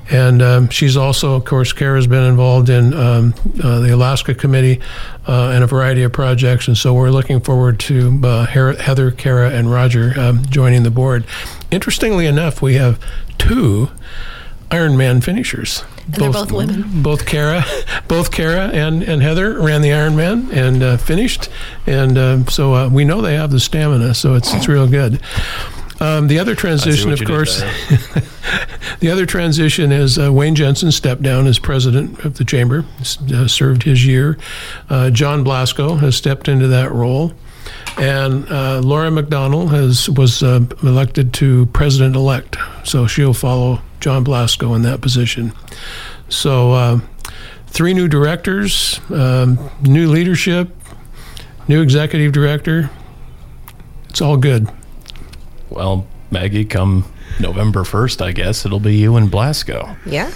and 0.10 0.42
um, 0.42 0.70
she's 0.70 0.98
also, 0.98 1.36
of 1.36 1.46
course, 1.46 1.72
Kara's 1.72 2.08
been 2.08 2.24
involved 2.24 2.70
in 2.70 2.94
um, 2.94 3.34
uh, 3.64 3.80
the 3.80 3.94
Alaska 3.94 4.36
Committee 4.36 4.82
uh, 5.28 5.52
and 5.54 5.64
a 5.64 5.68
variety 5.68 6.04
of 6.04 6.12
projects, 6.12 6.68
and 6.68 6.78
so 6.78 6.94
we're 6.94 7.12
looking 7.12 7.40
forward 7.40 7.80
to 7.80 8.20
uh, 8.24 8.46
Heather, 8.46 9.12
Kara, 9.12 9.52
and 9.52 9.72
Roger 9.72 10.14
um, 10.20 10.46
joining 10.46 10.84
the 10.84 10.92
board. 10.92 11.26
Interestingly 11.72 12.26
enough, 12.26 12.62
we 12.62 12.74
have 12.76 13.00
two 13.38 13.90
Ironman 14.70 15.24
finishers. 15.24 15.84
And 16.06 16.16
they're 16.16 16.32
both 16.32 16.52
women. 16.52 17.02
Both 17.04 17.26
Kara, 17.26 17.64
both 18.08 18.32
Kara 18.32 18.68
and, 18.68 19.04
and 19.04 19.22
Heather 19.22 19.60
ran 19.60 19.82
the 19.82 19.90
Ironman 19.90 20.52
and 20.52 20.84
uh, 20.84 20.98
finished, 20.98 21.50
and 21.86 22.18
uh, 22.18 22.46
so 22.46 22.74
uh, 22.74 22.90
we 22.90 23.04
know 23.04 23.22
they 23.22 23.36
have 23.36 23.52
the 23.52 23.60
stamina. 23.60 24.14
So 24.14 24.36
it's 24.36 24.54
it's 24.54 24.68
real 24.68 24.88
good. 24.88 25.22
Um, 26.02 26.28
the 26.28 26.40
other 26.40 26.56
transition, 26.56 27.12
of 27.12 27.24
course, 27.26 27.60
the 29.00 29.10
other 29.12 29.26
transition 29.26 29.92
is 29.92 30.18
uh, 30.18 30.32
Wayne 30.32 30.56
Jensen 30.56 30.92
stepped 30.92 31.22
down 31.22 31.46
as 31.46 31.60
president 31.60 32.24
of 32.24 32.38
the 32.38 32.46
chamber, 32.46 32.86
uh, 33.34 33.48
served 33.48 33.84
his 33.84 34.06
year. 34.06 34.38
Uh, 34.90 35.10
John 35.10 35.44
Blasco 35.44 35.96
has 35.96 36.16
stepped 36.16 36.48
into 36.48 36.68
that 36.68 36.92
role, 36.94 37.34
and 37.98 38.50
uh, 38.50 38.80
Laura 38.80 39.12
McDonald 39.12 39.72
has 39.72 40.10
was 40.10 40.42
uh, 40.42 40.62
elected 40.84 41.34
to 41.36 41.66
president 41.68 42.16
elect. 42.16 42.56
So 42.86 43.06
she'll 43.06 43.34
follow 43.34 43.82
John 44.00 44.24
Blasco 44.24 44.74
in 44.74 44.82
that 44.84 45.02
position. 45.02 45.54
So 46.30 46.72
uh, 46.72 47.00
three 47.68 47.94
new 47.94 48.08
directors, 48.08 49.00
um, 49.10 49.70
new 49.82 50.10
leadership, 50.10 50.76
new 51.68 51.82
executive 51.82 52.32
director. 52.32 52.90
It's 54.10 54.22
all 54.22 54.38
good. 54.38 54.68
well, 55.70 56.08
Maggie, 56.32 56.66
come 56.66 57.06
November 57.40 57.82
1st, 57.82 58.22
I 58.22 58.32
guess, 58.32 58.66
it'll 58.66 58.80
be 58.80 58.96
you 58.96 59.16
and 59.16 59.30
Blasco. 59.30 59.96
Yeah. 60.06 60.32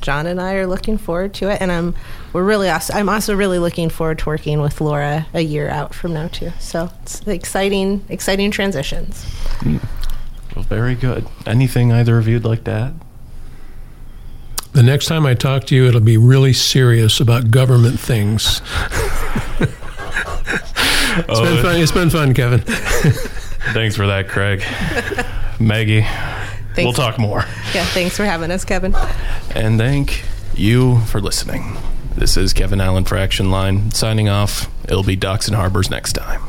John 0.00 0.26
and 0.26 0.40
I 0.40 0.54
are 0.54 0.66
looking 0.66 0.98
forward 0.98 1.34
to 1.34 1.50
it, 1.50 1.60
and 1.60 1.72
I'm 1.72 1.94
we're 2.32 2.44
really 2.44 2.68
also, 2.68 2.94
I'm 2.94 3.08
also 3.08 3.34
really 3.34 3.58
looking 3.58 3.88
forward 3.88 4.20
to 4.20 4.26
working 4.26 4.60
with 4.60 4.80
Laura 4.80 5.26
a 5.34 5.40
year 5.40 5.68
out 5.68 5.92
from 5.94 6.12
now 6.14 6.28
too. 6.28 6.52
So 6.60 6.90
it's 7.02 7.26
exciting, 7.26 8.04
exciting 8.08 8.52
transitions. 8.52 9.26
Well, 10.54 10.64
very 10.64 10.94
good. 10.94 11.26
Anything 11.46 11.92
either 11.92 12.18
of 12.18 12.28
you'd 12.28 12.44
like 12.44 12.64
to 12.64 12.70
add? 12.70 13.00
The 14.72 14.82
next 14.82 15.06
time 15.06 15.24
I 15.24 15.34
talk 15.34 15.64
to 15.64 15.74
you, 15.74 15.86
it'll 15.86 16.00
be 16.00 16.16
really 16.16 16.52
serious 16.52 17.20
about 17.20 17.50
government 17.50 17.98
things. 18.00 18.60
It's 21.16 21.40
been 21.40 21.58
oh. 21.58 21.62
fun. 21.62 21.80
It's 21.80 21.92
been 21.92 22.10
fun, 22.10 22.34
Kevin. 22.34 22.60
Thanks 23.72 23.94
for 23.94 24.06
that, 24.08 24.28
Craig. 24.28 24.64
Maggie, 25.60 26.04
we'll 26.76 26.92
talk 26.92 27.18
more. 27.18 27.44
Yeah, 27.72 27.84
thanks 27.86 28.16
for 28.16 28.24
having 28.24 28.50
us, 28.50 28.64
Kevin. 28.64 28.94
And 29.54 29.78
thank 29.78 30.24
you 30.54 30.98
for 31.02 31.20
listening. 31.20 31.76
This 32.16 32.36
is 32.36 32.52
Kevin 32.52 32.80
Allen 32.80 33.04
for 33.04 33.16
Action 33.16 33.50
Line 33.50 33.92
signing 33.92 34.28
off. 34.28 34.68
It'll 34.84 35.04
be 35.04 35.16
Docks 35.16 35.46
and 35.46 35.56
Harbors 35.56 35.88
next 35.90 36.14
time. 36.14 36.42